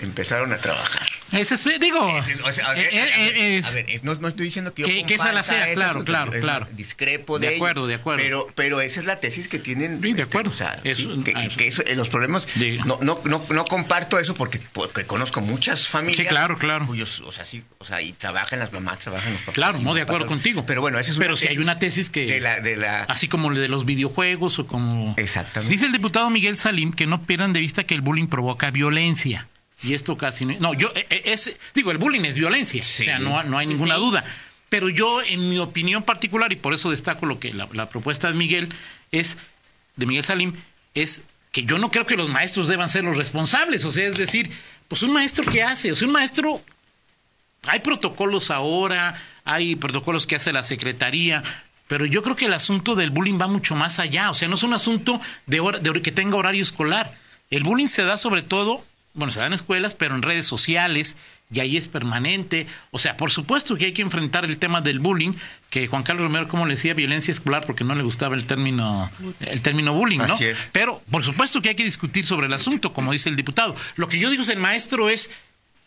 empezaron 0.00 0.52
a 0.52 0.58
trabajar. 0.58 1.06
Ese 1.32 1.54
es, 1.54 1.64
digo... 1.80 2.00
O 2.00 2.52
sea, 2.52 2.66
a 2.66 2.74
ver, 2.74 2.86
a 2.94 3.16
ver, 3.16 3.36
es- 3.36 3.66
a 3.66 3.70
ver, 3.72 3.86
no, 4.04 4.14
no 4.16 4.28
estoy 4.28 4.46
diciendo 4.46 4.74
que 4.74 4.82
yo 4.82 4.88
Que- 4.88 5.04
que 5.04 5.14
esa 5.14 5.32
la 5.32 5.42
sea, 5.42 5.68
eso, 5.68 5.74
claro, 5.80 6.04
claro, 6.04 6.32
claro. 6.32 6.68
Discrepo 6.72 7.38
De 7.38 7.46
de, 7.46 7.54
ello, 7.54 7.64
acuerdo, 7.64 7.86
de 7.86 7.94
acuerdo. 7.94 8.22
Pero, 8.22 8.46
pero 8.54 8.80
esa 8.80 9.00
es 9.00 9.06
la 9.06 9.20
tesis 9.20 9.48
que 9.48 9.58
tienen. 9.58 10.00
Sí, 10.02 10.12
de 10.12 10.22
acuerdo. 10.22 10.50
o 10.50 10.54
sea, 10.54 10.80
que, 10.82 10.92
ah, 11.34 11.48
que 11.56 11.66
eso, 11.66 11.82
eh, 11.86 11.94
los 11.96 12.08
problemas. 12.08 12.46
No, 12.86 12.98
no, 13.02 13.20
no, 13.24 13.44
no 13.48 13.64
comparto 13.64 14.18
eso 14.18 14.34
porque, 14.34 14.60
porque 14.72 15.06
conozco 15.06 15.40
muchas 15.40 15.88
familias. 15.88 16.18
Sí, 16.18 16.24
claro, 16.26 16.58
claro. 16.58 16.86
Cuyos, 16.86 17.20
o 17.20 17.32
sea, 17.32 17.44
sí, 17.44 17.62
o 17.78 17.84
sea, 17.84 18.00
y 18.02 18.12
trabajan 18.12 18.58
las 18.58 18.72
mamás, 18.72 18.98
trabajan 19.00 19.32
los 19.32 19.40
papás. 19.42 19.54
Claro, 19.54 19.78
no, 19.80 19.94
de 19.94 20.02
acuerdo 20.02 20.26
papás. 20.26 20.36
contigo. 20.36 20.64
Pero 20.66 20.80
bueno, 20.80 20.98
esa 20.98 21.10
es 21.10 21.16
una 21.16 21.24
Pero 21.24 21.36
si 21.36 21.48
hay 21.48 21.58
una 21.58 21.78
tesis 21.78 22.10
que... 22.10 22.26
De 22.26 22.40
la, 22.40 22.60
de 22.60 22.76
la, 22.76 23.04
Así 23.04 23.28
como 23.28 23.52
de 23.52 23.68
los 23.68 23.84
videojuegos 23.84 24.58
o 24.58 24.66
como... 24.66 25.14
Exactamente. 25.16 25.72
Dice 25.72 25.86
el 25.86 25.92
diputado 25.92 26.28
Miguel 26.30 26.56
Salim 26.56 26.92
que 26.92 27.06
no 27.06 27.22
pierdan 27.22 27.52
de 27.52 27.60
vista 27.60 27.84
que 27.84 27.94
el 27.94 28.00
bullying 28.02 28.26
provoca 28.26 28.70
violencia. 28.70 29.48
Y 29.84 29.94
esto 29.94 30.16
casi... 30.16 30.44
No, 30.46 30.54
no, 30.60 30.74
yo... 30.74 30.92
eh, 30.94 31.06
eh, 31.10 31.22
Es, 31.26 31.54
digo, 31.74 31.90
el 31.90 31.98
bullying 31.98 32.24
es 32.24 32.34
violencia. 32.34 32.82
Sí. 32.82 33.02
O 33.02 33.06
sea, 33.06 33.18
no, 33.18 33.42
no 33.42 33.58
hay 33.58 33.66
ninguna 33.66 33.94
Sí. 33.96 34.00
duda. 34.00 34.24
Pero 34.68 34.88
yo, 34.88 35.22
en 35.22 35.48
mi 35.48 35.58
opinión 35.58 36.02
particular, 36.02 36.52
y 36.52 36.56
por 36.56 36.74
eso 36.74 36.90
destaco 36.90 37.26
lo 37.26 37.38
que 37.38 37.52
la, 37.52 37.68
la 37.72 37.88
propuesta 37.88 38.28
de 38.28 38.34
Miguel 38.34 38.68
es... 39.12 39.38
De 39.96 40.06
Miguel 40.06 40.24
Salim, 40.24 40.54
es 40.94 41.22
que 41.52 41.62
yo 41.62 41.78
no 41.78 41.90
creo 41.92 42.04
que 42.06 42.16
los 42.16 42.28
maestros 42.28 42.66
deban 42.66 42.88
ser 42.88 43.04
los 43.04 43.16
responsables. 43.16 43.84
O 43.84 43.92
sea, 43.92 44.06
es 44.08 44.16
decir, 44.16 44.50
pues 44.88 45.02
un 45.04 45.12
maestro 45.12 45.50
¿qué 45.52 45.62
hace? 45.62 45.92
O 45.92 45.96
sea, 45.96 46.08
un 46.08 46.12
maestro 46.14 46.60
hay 47.66 47.80
protocolos 47.80 48.50
ahora, 48.50 49.14
hay 49.44 49.76
protocolos 49.76 50.26
que 50.26 50.36
hace 50.36 50.52
la 50.52 50.62
Secretaría, 50.62 51.42
pero 51.86 52.06
yo 52.06 52.22
creo 52.22 52.34
que 52.36 52.46
el 52.46 52.52
asunto 52.54 52.94
del 52.94 53.10
bullying 53.10 53.38
va 53.40 53.46
mucho 53.46 53.74
más 53.76 53.98
allá. 54.00 54.30
O 54.30 54.34
sea, 54.34 54.48
no 54.48 54.56
es 54.56 54.62
un 54.64 54.74
asunto 54.74 55.20
de, 55.46 55.60
hora- 55.60 55.78
de 55.78 56.02
que 56.02 56.10
tenga 56.12 56.36
horario 56.36 56.62
escolar. 56.62 57.16
El 57.50 57.62
bullying 57.62 57.86
se 57.86 58.02
da 58.02 58.18
sobre 58.18 58.42
todo, 58.42 58.84
bueno, 59.14 59.32
se 59.32 59.40
da 59.40 59.46
en 59.46 59.52
escuelas, 59.52 59.94
pero 59.94 60.14
en 60.14 60.22
redes 60.22 60.46
sociales, 60.46 61.16
y 61.52 61.60
ahí 61.60 61.76
es 61.76 61.88
permanente. 61.88 62.66
O 62.90 62.98
sea, 62.98 63.16
por 63.16 63.30
supuesto 63.30 63.76
que 63.76 63.86
hay 63.86 63.92
que 63.92 64.02
enfrentar 64.02 64.44
el 64.44 64.58
tema 64.58 64.80
del 64.80 64.98
bullying, 64.98 65.34
que 65.70 65.86
Juan 65.86 66.02
Carlos 66.02 66.24
Romero, 66.24 66.48
como 66.48 66.66
le 66.66 66.74
decía, 66.74 66.94
violencia 66.94 67.32
escolar, 67.32 67.64
porque 67.64 67.84
no 67.84 67.94
le 67.94 68.02
gustaba 68.02 68.34
el 68.34 68.44
término, 68.44 69.10
el 69.40 69.60
término 69.60 69.94
bullying, 69.94 70.18
¿no? 70.18 70.34
Así 70.34 70.44
es. 70.44 70.68
Pero, 70.72 71.02
por 71.10 71.24
supuesto 71.24 71.62
que 71.62 71.70
hay 71.70 71.74
que 71.74 71.84
discutir 71.84 72.26
sobre 72.26 72.46
el 72.48 72.52
asunto, 72.52 72.92
como 72.92 73.12
dice 73.12 73.28
el 73.28 73.36
diputado. 73.36 73.76
Lo 73.96 74.08
que 74.08 74.18
yo 74.18 74.30
digo 74.30 74.42
es 74.42 74.48
el 74.48 74.58
maestro 74.58 75.08
es 75.08 75.30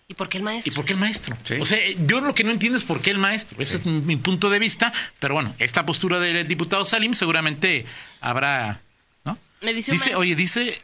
¿Y 0.10 0.14
por 0.14 0.30
qué 0.30 0.38
el 0.38 0.44
maestro? 0.44 0.72
¿Y 0.72 0.76
por 0.76 0.86
qué 0.86 0.94
el 0.94 1.00
maestro? 1.00 1.38
Sí. 1.44 1.56
O 1.60 1.66
sea, 1.66 1.80
yo 2.06 2.22
lo 2.22 2.34
que 2.34 2.46
no 2.46 2.52
entiendo 2.52 2.78
es 2.78 2.86
por 2.86 3.02
qué 3.02 3.12
el 3.12 3.18
maestro. 3.18 3.62
Ese 3.62 3.76
es 3.76 3.86
mi 3.86 4.16
punto 4.16 4.50
de 4.50 4.58
vista. 4.58 4.94
Pero 5.20 5.34
bueno, 5.34 5.54
esta 5.60 5.86
postura 5.86 6.18
del 6.20 6.48
diputado 6.48 6.86
Salim 6.86 7.14
seguramente 7.14 7.86
habrá. 8.22 8.80
¿no? 9.26 9.38
Me 9.62 9.74
dice 9.74 10.16
oye, 10.16 10.34
dice. 10.34 10.82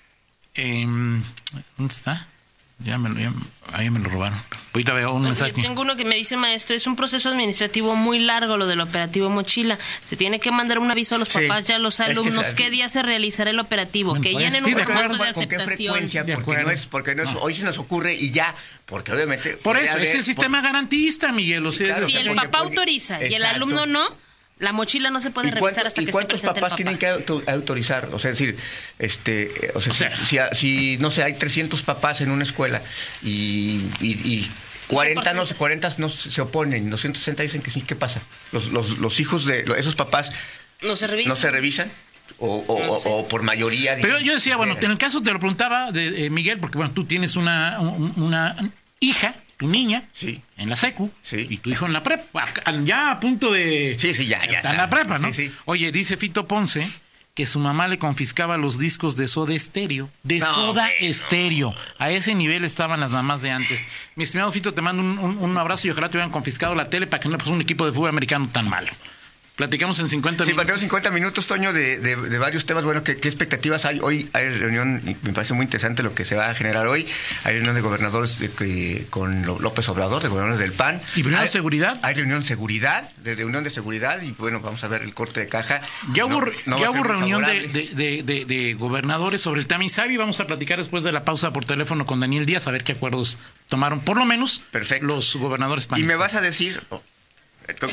em, 0.56 1.24
¿Dónde 1.78 1.94
está? 1.94 2.28
Ya 2.80 2.98
me, 2.98 3.08
lo, 3.10 3.18
ya, 3.20 3.32
ahí 3.72 3.90
me 3.90 4.00
lo 4.00 4.10
robaron. 4.10 4.38
Ahorita 4.74 4.92
veo 4.94 5.14
un 5.14 5.22
Yo 5.22 5.28
mensaje. 5.28 5.54
tengo 5.54 5.84
uno 5.84 5.96
que 5.96 6.04
me 6.04 6.16
dice 6.16 6.36
maestro, 6.36 6.76
es 6.76 6.86
un 6.86 6.96
proceso 6.98 7.30
administrativo 7.30 7.96
muy 7.96 8.20
largo 8.20 8.58
lo 8.58 8.66
del 8.68 8.82
operativo 8.82 9.30
mochila. 9.30 9.78
Se 10.06 10.18
tiene 10.18 10.40
que 10.40 10.52
mandar 10.52 10.80
un 10.80 10.92
aviso 10.92 11.16
a 11.16 11.18
los 11.18 11.30
Sí. 11.30 11.40
papás 11.48 11.70
y 11.70 11.74
a 11.74 11.80
los 11.80 12.00
Es 12.00 12.06
que 12.08 12.12
alumnos 12.12 12.48
es 12.48 12.56
qué 12.56 12.70
día 12.72 12.90
se 12.90 13.02
realizará 13.04 13.52
el 13.52 13.60
operativo, 13.60 14.10
Bueno, 14.12 14.24
que 14.24 14.32
pues, 14.34 14.44
llenen 14.44 14.64
sí, 14.66 14.72
un 14.72 14.76
de 14.78 14.82
acuerdo. 14.84 15.02
contrato 15.10 15.24
de 15.24 15.34
¿Con 15.34 15.48
qué 15.48 15.56
aceptación. 15.56 15.78
frecuencia? 15.94 16.24
De 16.24 16.36
Porque 16.38 16.62
no 16.64 16.70
es, 16.72 16.86
porque 16.88 17.16
no 17.16 17.24
es, 17.24 17.30
hoy 17.40 17.54
se 17.54 17.64
nos 17.64 17.78
ocurre 17.78 18.16
y 18.16 18.32
ya, 18.32 18.54
porque 18.86 19.14
obviamente. 19.14 19.52
Por 19.58 19.78
eso, 19.78 19.86
es 19.86 19.92
haber- 19.92 20.16
el 20.18 20.26
sistema 20.26 20.60
garantista, 20.62 21.32
Miguel. 21.32 21.66
O 21.66 21.72
sea, 21.72 21.86
claro, 21.88 22.06
es- 22.08 22.12
Si 22.12 22.18
el 22.18 22.28
porque- 22.28 22.42
papá 22.42 22.58
porque- 22.64 22.80
autoriza 22.80 23.22
y 23.22 23.26
el 23.28 23.34
Exacto. 23.36 23.56
alumno 23.56 23.86
no, 23.86 24.10
la 24.64 24.72
mochila 24.72 25.10
no 25.12 25.22
se 25.22 25.30
puede 25.30 25.50
¿Y, 25.50 25.52
revisar 25.52 25.74
cuánto- 25.74 25.88
hasta 25.88 26.02
y 26.02 26.06
que 26.06 26.10
esté 26.10 26.18
cuántos 26.18 26.42
papás 26.42 26.58
el 26.58 26.62
papá. 26.64 26.76
tienen 26.76 26.98
que 26.98 27.08
auto- 27.08 27.44
autorizar? 27.48 28.10
O 28.14 28.20
sea, 28.20 28.32
es 28.32 28.40
decir, 28.40 28.58
este, 29.00 29.52
o 29.76 29.82
sea, 29.82 29.92
O 29.92 29.96
sea- 29.96 30.16
si, 30.16 30.26
si- 30.26 30.38
si, 30.54 30.98
no 30.98 31.12
sé, 31.12 31.24
hay 31.24 31.34
300 31.34 31.82
papás 31.84 32.22
en 32.22 32.32
una 32.32 32.44
escuela 32.44 32.82
y, 33.22 33.82
y, 34.02 34.12
y 34.24 34.52
40 34.88 35.34
no, 35.34 35.46
se- 35.46 35.56
40 35.56 35.90
no 35.98 36.10
se 36.10 36.42
oponen, 36.42 36.90
260 36.90 37.44
dicen 37.44 37.62
que 37.62 37.72
sí, 37.72 37.82
¿qué 37.82 37.96
pasa? 37.96 38.22
Los, 38.52 38.68
los, 38.72 38.98
los 38.98 39.20
hijos 39.20 39.46
de 39.46 39.64
lo- 39.66 39.76
esos 39.76 39.96
papás 39.96 40.32
No 40.82 40.96
se 40.96 41.08
revisa. 41.08 41.30
no 41.30 41.36
se 41.36 41.52
revisan 41.52 41.90
o, 42.40 42.64
o- 42.68 42.86
No 42.88 43.00
sé. 43.00 43.10
o 43.12 43.28
por 43.28 43.44
mayoría. 43.44 43.98
Pero 44.02 44.20
yo 44.20 44.34
decía, 44.34 44.58
bueno, 44.58 44.76
en 44.80 44.92
el 44.92 44.98
caso 44.98 45.22
te 45.22 45.32
lo 45.32 45.40
preguntaba 45.40 45.92
de 45.92 46.26
eh, 46.26 46.30
Miguel, 46.30 46.60
porque 46.60 46.78
bueno, 46.78 46.92
tú 46.94 47.06
tienes 47.06 47.36
una, 47.36 47.80
un- 47.80 48.14
una 48.18 48.56
hija, 49.00 49.36
tu 49.64 49.70
niña, 49.70 50.04
Sí. 50.12 50.42
en 50.58 50.70
la 50.70 50.76
secu, 50.76 51.12
Sí. 51.22 51.48
y 51.50 51.58
tu 51.58 51.70
hijo 51.70 51.86
en 51.86 51.94
la 51.94 52.04
prepa, 52.04 52.48
ya 52.84 53.12
a 53.12 53.20
punto 53.20 53.52
de... 53.52 53.96
Sí, 53.98 54.14
sí, 54.14 54.28
ya, 54.28 54.46
ya 54.46 54.58
está 54.58 54.72
en 54.72 54.78
la 54.78 54.90
prepa, 54.90 55.18
¿no? 55.20 55.34
Sí. 55.34 55.52
Oye, 55.66 55.92
dice 55.92 56.18
Fito 56.18 56.48
Ponce 56.48 56.86
que 57.34 57.46
su 57.48 57.60
mamá 57.60 57.88
le 57.88 57.98
confiscaba 57.98 58.58
los 58.58 58.78
discos 58.78 59.16
de 59.16 59.28
Soda 59.28 59.56
Estéreo, 59.56 60.10
de 60.22 60.38
No, 60.40 60.54
Soda 60.54 60.86
no. 60.88 61.08
Estéreo. 61.08 61.74
A 61.98 62.12
ese 62.12 62.36
nivel 62.36 62.64
estaban 62.64 63.00
las 63.00 63.12
mamás 63.12 63.42
de 63.42 63.50
antes. 63.50 63.88
Mi 64.16 64.24
estimado 64.26 64.52
Fito, 64.52 64.74
te 64.74 64.82
mando 64.82 65.02
un, 65.02 65.18
un- 65.18 65.38
un 65.40 65.58
abrazo 65.58 65.88
y 65.88 65.92
ojalá 65.92 66.10
te 66.10 66.18
hubieran 66.18 66.30
confiscado 66.32 66.76
la 66.76 66.90
tele 66.90 67.08
para 67.08 67.22
que 67.22 67.30
no 67.30 67.38
le 67.38 67.52
un 67.52 67.62
equipo 67.62 67.86
de 67.88 67.92
fútbol 67.94 68.10
americano 68.10 68.50
tan 68.52 68.70
malo. 68.70 68.90
Platicamos 69.56 70.00
en 70.00 70.10
50 70.10 70.46
Sí, 70.46 70.50
minutos. 70.50 70.66
tenemos 70.66 70.82
50 70.82 71.12
minutos, 71.12 71.46
Toño, 71.46 71.74
de, 71.74 72.00
de- 72.00 72.16
de 72.16 72.38
varios 72.40 72.66
temas. 72.66 72.84
Bueno, 72.86 73.04
¿qué, 73.04 73.18
qué 73.18 73.28
expectativas 73.28 73.86
hay? 73.86 74.00
Hoy 74.02 74.28
hay 74.34 74.50
reunión, 74.50 75.00
y 75.06 75.16
me 75.28 75.32
parece 75.32 75.54
muy 75.54 75.64
interesante 75.66 76.02
lo 76.02 76.16
que 76.16 76.26
se 76.26 76.36
va 76.36 76.50
a 76.50 76.56
generar 76.56 76.88
hoy. 76.88 77.06
Hay 77.44 77.54
reunión 77.54 77.76
de 77.76 77.82
gobernadores 77.82 78.40
de 78.40 79.06
con 79.12 79.46
López 79.46 79.88
Obrador, 79.90 80.24
de 80.24 80.30
gobernadores 80.30 80.60
del 80.60 80.72
PAN. 80.74 81.02
¿Y 81.16 81.22
reunión 81.22 81.44
de 81.44 81.50
seguridad? 81.50 82.00
Hay 82.02 82.16
reunión 82.16 82.40
de 82.40 82.48
seguridad, 82.48 83.12
de 83.18 83.36
reunión 83.36 83.64
de 83.64 83.70
seguridad, 83.70 84.24
y 84.24 84.32
bueno, 84.32 84.60
vamos 84.60 84.84
a 84.84 84.88
ver 84.88 85.04
el 85.04 85.14
corte 85.14 85.42
de 85.42 85.48
caja. 85.48 85.82
Ya 86.14 86.26
hubo, 86.26 86.42
No- 86.42 86.52
no 86.66 86.80
ya 86.80 87.04
reunión 87.04 87.44
de, 87.46 88.76
gobernadores 88.80 89.42
sobre 89.42 89.62
el 89.62 89.68
tema 89.68 89.84
Insabi. 89.84 90.18
Vamos 90.18 90.40
a 90.40 90.48
platicar 90.48 90.80
después 90.80 91.04
de 91.04 91.12
la 91.12 91.24
pausa 91.24 91.52
por 91.52 91.66
teléfono 91.66 92.08
con 92.08 92.20
Daniel 92.20 92.48
Díaz 92.48 92.66
a 92.66 92.72
ver 92.72 92.84
qué 92.84 92.94
acuerdos 92.94 93.38
tomaron, 93.68 94.00
por 94.00 94.18
lo 94.18 94.26
menos, 94.26 94.64
Perfecto. 94.72 95.06
los 95.06 95.36
gobernadores 95.36 95.86
Y 95.86 95.88
panistas. 95.90 96.08
me 96.08 96.16
vas 96.20 96.34
a 96.34 96.42
decir, 96.42 96.82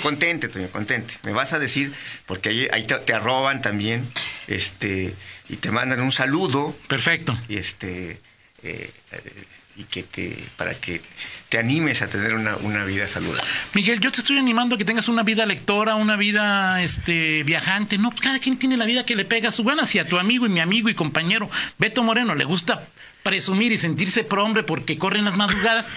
contente, 0.03 0.49
Toño, 0.49 0.69
contente. 0.69 1.15
Me 1.23 1.33
vas 1.33 1.53
a 1.53 1.59
decir, 1.59 1.93
porque 2.27 2.51
ahí, 2.51 2.69
ahí 2.73 2.87
te, 2.87 2.95
te 2.97 3.13
arroban 3.13 3.63
también, 3.63 4.11
este, 4.47 5.15
y 5.49 5.57
te 5.57 5.71
mandan 5.71 6.01
un 6.01 6.13
saludo, 6.13 6.77
Perfecto. 6.89 7.39
y 7.49 7.57
este, 7.57 8.21
eh, 8.63 8.91
eh, 9.13 9.45
y 9.77 9.85
que 9.85 10.03
te, 10.03 10.37
para 10.57 10.75
que 10.75 11.01
te 11.49 11.59
animes 11.59 12.03
a 12.03 12.09
tener 12.09 12.35
una, 12.35 12.57
una 12.57 12.85
vida 12.85 13.09
saludable. 13.09 13.43
Miguel, 13.75 14.01
yo 14.01 14.13
te 14.13 14.21
estoy 14.21 14.39
animando 14.39 14.75
a 14.75 14.79
que 14.79 14.85
tengas 14.85 15.09
una 15.09 15.23
vida 15.23 15.47
lectora, 15.47 15.95
una 15.95 16.17
vida 16.17 16.83
este, 16.83 17.43
viajante. 17.45 17.97
No, 17.99 18.13
cada 18.15 18.39
quien 18.39 18.59
tiene 18.59 18.77
la 18.77 18.85
vida 18.85 19.07
que 19.07 19.17
le 19.17 19.25
pega 19.25 19.49
a 19.49 19.53
su 19.53 19.65
gana. 19.65 19.87
Si 19.87 19.99
a 19.99 20.07
tu 20.07 20.19
amigo 20.19 20.47
y 20.47 20.49
mi 20.51 20.61
amigo 20.61 20.89
y 20.89 20.95
compañero 20.95 21.51
Beto 21.79 22.03
Moreno 22.03 22.35
le 22.35 22.45
gusta 22.45 22.87
presumir 23.23 23.73
y 23.73 23.79
sentirse 23.79 24.25
pro-hombre 24.25 24.63
porque 24.63 24.99
corren 24.99 25.25
las 25.25 25.37
madrugadas, 25.37 25.89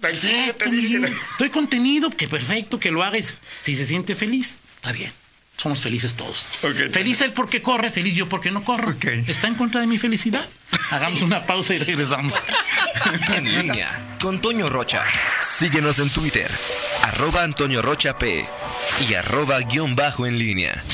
Tranquilo, 0.00 0.54
te 0.54 0.70
dije. 0.70 1.00
Estoy 1.32 1.50
contenido, 1.50 2.10
que 2.10 2.28
perfecto, 2.28 2.78
que 2.78 2.90
lo 2.90 3.02
hagas. 3.02 3.38
Si 3.62 3.76
se 3.76 3.86
siente 3.86 4.14
feliz, 4.14 4.58
está 4.76 4.92
bien. 4.92 5.12
Somos 5.56 5.82
felices 5.82 6.14
todos. 6.14 6.50
Feliz 6.90 7.20
él 7.20 7.34
porque 7.34 7.60
corre, 7.60 7.90
feliz 7.90 8.14
yo 8.14 8.26
porque 8.30 8.50
no 8.50 8.64
corro. 8.64 8.94
¿Está 9.26 9.46
en 9.46 9.54
contra 9.56 9.82
de 9.82 9.86
mi 9.86 9.98
felicidad? 9.98 10.48
Hagamos 10.90 11.20
una 11.20 11.44
pausa 11.44 11.74
y 11.74 11.78
regresamos. 11.78 12.34
En 13.34 13.44
línea 13.44 14.16
con 14.20 14.40
Toño 14.40 14.68
Rocha. 14.68 15.04
Síguenos 15.40 15.98
en 15.98 16.10
Twitter, 16.10 16.50
arroba 17.02 17.42
Antonio 17.42 17.80
Rocha 17.82 18.18
P 18.18 18.44
y 19.08 19.14
arroba 19.14 19.60
guion 19.60 19.96
bajo 19.96 20.26
en 20.26 20.38
línea. 20.38 20.84